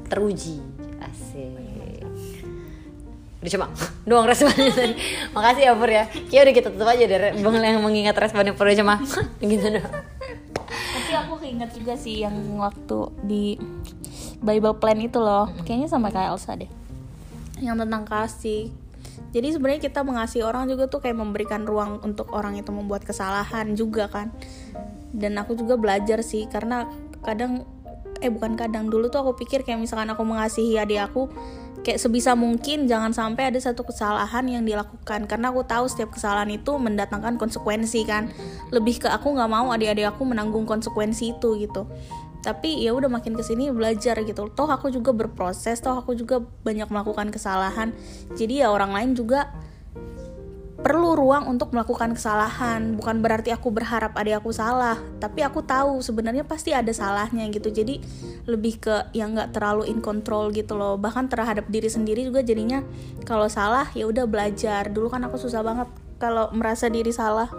teruji. 0.08 0.64
Asik. 1.04 1.68
Udah 3.38 3.52
coba 3.54 3.66
doang 4.10 4.26
responnya 4.26 4.74
tadi. 4.74 4.96
Makasih 5.36 5.64
ya 5.70 5.74
Pur 5.78 5.90
ya. 5.92 6.04
Kayak 6.10 6.42
udah 6.50 6.56
kita 6.56 6.68
tutup 6.74 6.90
aja 6.90 7.04
deh 7.06 7.20
bang 7.38 7.56
yang 7.62 7.84
mengingat 7.84 8.16
responnya 8.18 8.54
Pur 8.58 8.68
cuma. 8.74 9.00
Gitu 9.44 9.68
doang. 9.68 9.92
Tapi 10.68 11.12
aku 11.14 11.34
keinget 11.40 11.72
juga 11.72 11.94
sih 11.96 12.26
yang 12.26 12.36
waktu 12.60 13.00
di 13.24 13.44
Bible 14.38 14.78
Plan 14.78 15.00
itu 15.02 15.18
loh, 15.18 15.50
kayaknya 15.66 15.90
sama 15.90 16.14
kayak 16.14 16.36
Elsa 16.36 16.60
deh. 16.60 16.70
Yang 17.58 17.88
tentang 17.88 18.04
kasih. 18.06 18.70
Jadi 19.32 19.54
sebenarnya 19.54 19.82
kita 19.84 20.02
mengasihi 20.02 20.44
orang 20.44 20.72
juga 20.72 20.88
tuh 20.88 21.04
kayak 21.04 21.18
memberikan 21.20 21.68
ruang 21.68 22.00
untuk 22.02 22.32
orang 22.34 22.56
itu 22.58 22.72
membuat 22.72 23.04
kesalahan 23.04 23.76
juga 23.76 24.08
kan. 24.08 24.32
Dan 25.12 25.36
aku 25.40 25.56
juga 25.56 25.76
belajar 25.76 26.22
sih 26.24 26.48
karena 26.48 26.88
kadang 27.24 27.66
eh 28.18 28.34
bukan 28.34 28.58
kadang 28.58 28.90
dulu 28.90 29.14
tuh 29.14 29.22
aku 29.22 29.46
pikir 29.46 29.62
kayak 29.62 29.78
misalkan 29.78 30.10
aku 30.10 30.26
mengasihi 30.26 30.82
adik 30.82 31.06
aku 31.06 31.30
kayak 31.86 32.02
sebisa 32.02 32.34
mungkin 32.34 32.90
jangan 32.90 33.14
sampai 33.14 33.54
ada 33.54 33.60
satu 33.62 33.86
kesalahan 33.86 34.44
yang 34.50 34.64
dilakukan. 34.66 35.30
Karena 35.30 35.54
aku 35.54 35.64
tahu 35.64 35.86
setiap 35.88 36.12
kesalahan 36.12 36.50
itu 36.52 36.76
mendatangkan 36.76 37.38
konsekuensi 37.38 38.02
kan. 38.04 38.28
Lebih 38.74 39.06
ke 39.06 39.08
aku 39.08 39.38
nggak 39.38 39.48
mau 39.48 39.70
adik-adik 39.72 40.10
aku 40.10 40.26
menanggung 40.28 40.66
konsekuensi 40.66 41.38
itu 41.38 41.50
gitu 41.62 41.88
tapi 42.48 42.80
ya 42.80 42.96
udah 42.96 43.12
makin 43.12 43.36
ke 43.36 43.44
sini 43.44 43.68
belajar 43.76 44.24
gitu. 44.24 44.48
Toh 44.48 44.72
aku 44.72 44.88
juga 44.88 45.12
berproses 45.12 45.84
toh 45.84 46.00
aku 46.00 46.16
juga 46.16 46.40
banyak 46.40 46.88
melakukan 46.88 47.28
kesalahan. 47.28 47.92
Jadi 48.40 48.64
ya 48.64 48.72
orang 48.72 48.96
lain 48.96 49.20
juga 49.20 49.52
perlu 50.80 51.20
ruang 51.20 51.52
untuk 51.52 51.76
melakukan 51.76 52.16
kesalahan. 52.16 52.96
Bukan 52.96 53.20
berarti 53.20 53.52
aku 53.52 53.68
berharap 53.76 54.16
adik 54.16 54.40
aku 54.40 54.56
salah 54.56 54.96
tapi 55.20 55.44
aku 55.44 55.60
tahu 55.60 56.00
sebenarnya 56.00 56.48
pasti 56.48 56.72
ada 56.72 56.88
salahnya 56.96 57.44
gitu. 57.52 57.68
Jadi 57.68 58.00
lebih 58.48 58.80
ke 58.80 59.12
yang 59.12 59.36
nggak 59.36 59.52
terlalu 59.52 59.92
in 59.92 60.00
control 60.00 60.48
gitu 60.56 60.80
loh. 60.80 60.96
Bahkan 60.96 61.28
terhadap 61.28 61.68
diri 61.68 61.92
sendiri 61.92 62.24
juga 62.24 62.48
jadinya 62.48 62.80
kalau 63.28 63.52
salah 63.52 63.92
ya 63.92 64.08
udah 64.08 64.24
belajar. 64.24 64.88
Dulu 64.88 65.12
kan 65.12 65.20
aku 65.28 65.36
susah 65.36 65.68
banget 65.68 65.92
kalau 66.16 66.48
merasa 66.56 66.88
diri 66.88 67.12
salah. 67.12 67.52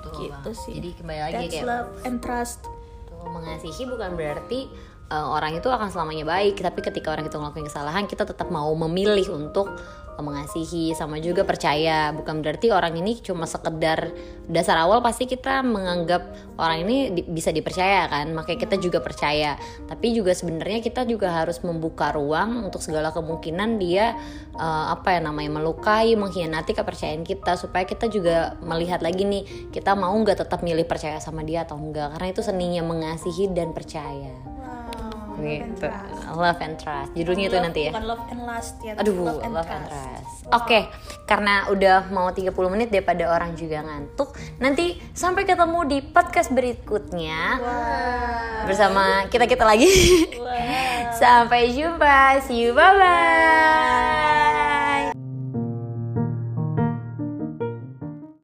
Betul 0.00 0.32
gitu 0.32 0.32
banget. 0.32 0.56
sih. 0.64 0.72
Jadi 0.80 0.90
kembali 0.96 1.20
lagi 1.20 1.34
that's 1.36 1.52
kayak 1.60 1.68
love 1.68 1.92
and 2.08 2.24
trust 2.24 2.77
mengasihi 3.26 3.88
bukan 3.90 4.14
berarti 4.14 4.70
uh, 5.10 5.34
orang 5.34 5.58
itu 5.58 5.68
akan 5.68 5.88
selamanya 5.90 6.24
baik. 6.28 6.60
Tapi 6.60 6.80
ketika 6.84 7.12
orang 7.14 7.26
itu 7.26 7.36
ngelakuin 7.36 7.66
kesalahan 7.66 8.04
kita 8.06 8.28
tetap 8.28 8.48
mau 8.52 8.70
memilih 8.76 9.34
untuk 9.34 9.74
mengasihi 10.20 10.92
sama 10.94 11.22
juga 11.22 11.46
percaya. 11.46 12.10
Bukan 12.12 12.42
berarti 12.42 12.74
orang 12.74 12.98
ini 12.98 13.18
cuma 13.22 13.46
sekedar 13.46 14.10
dasar 14.50 14.78
awal 14.82 15.00
pasti 15.00 15.30
kita 15.30 15.62
menganggap 15.62 16.28
orang 16.58 16.84
ini 16.88 16.96
di- 17.14 17.26
bisa 17.26 17.54
dipercaya 17.54 18.06
kan. 18.10 18.34
Makanya 18.34 18.58
kita 18.68 18.76
juga 18.78 18.98
percaya. 19.00 19.54
Tapi 19.86 20.14
juga 20.14 20.34
sebenarnya 20.34 20.82
kita 20.82 21.06
juga 21.06 21.30
harus 21.30 21.62
membuka 21.62 22.10
ruang 22.12 22.66
untuk 22.66 22.82
segala 22.82 23.14
kemungkinan 23.14 23.78
dia 23.78 24.18
uh, 24.58 24.92
apa 24.92 25.18
ya 25.18 25.20
namanya 25.22 25.62
melukai 25.62 26.14
mengkhianati 26.18 26.74
kepercayaan 26.74 27.22
kita. 27.22 27.54
Supaya 27.54 27.86
kita 27.86 28.10
juga 28.10 28.58
melihat 28.62 29.00
lagi 29.00 29.22
nih 29.24 29.70
kita 29.70 29.94
mau 29.94 30.14
nggak 30.18 30.44
tetap 30.44 30.60
milih 30.66 30.84
percaya 30.84 31.22
sama 31.22 31.46
dia 31.46 31.62
atau 31.62 31.78
enggak 31.78 32.16
karena 32.16 32.28
itu 32.32 32.42
seninya 32.42 32.82
mengasihi 32.82 33.50
dan 33.52 33.70
percaya 33.76 34.34
gitu. 35.42 35.88
Love 36.34 36.60
and 36.60 36.76
trust. 36.76 37.10
Judulnya 37.14 37.44
itu 37.48 37.58
nanti 37.58 37.80
ya. 37.88 37.90
bukan 37.94 38.06
love 38.06 38.24
and 38.30 38.42
lust 38.44 38.74
ya 38.84 38.92
aduh 38.98 39.14
love 39.14 39.42
and, 39.42 39.86
trust. 39.88 40.44
oke 40.48 40.80
karena 41.28 41.68
udah 41.68 42.08
mau 42.12 42.32
30 42.32 42.52
menit 42.72 42.88
daripada 42.88 43.28
orang 43.32 43.52
juga 43.56 43.84
ngantuk 43.84 44.32
nanti 44.58 44.96
sampai 45.12 45.44
ketemu 45.44 45.78
di 45.88 45.98
podcast 46.02 46.50
berikutnya. 46.52 47.60
Bersama 48.64 49.28
kita 49.28 49.44
kita 49.48 49.64
lagi 49.64 49.88
sampai 51.20 51.72
jumpa. 51.72 52.42
See 52.44 52.68
you. 52.68 52.76
Bye 52.76 52.94
bye 52.96 54.47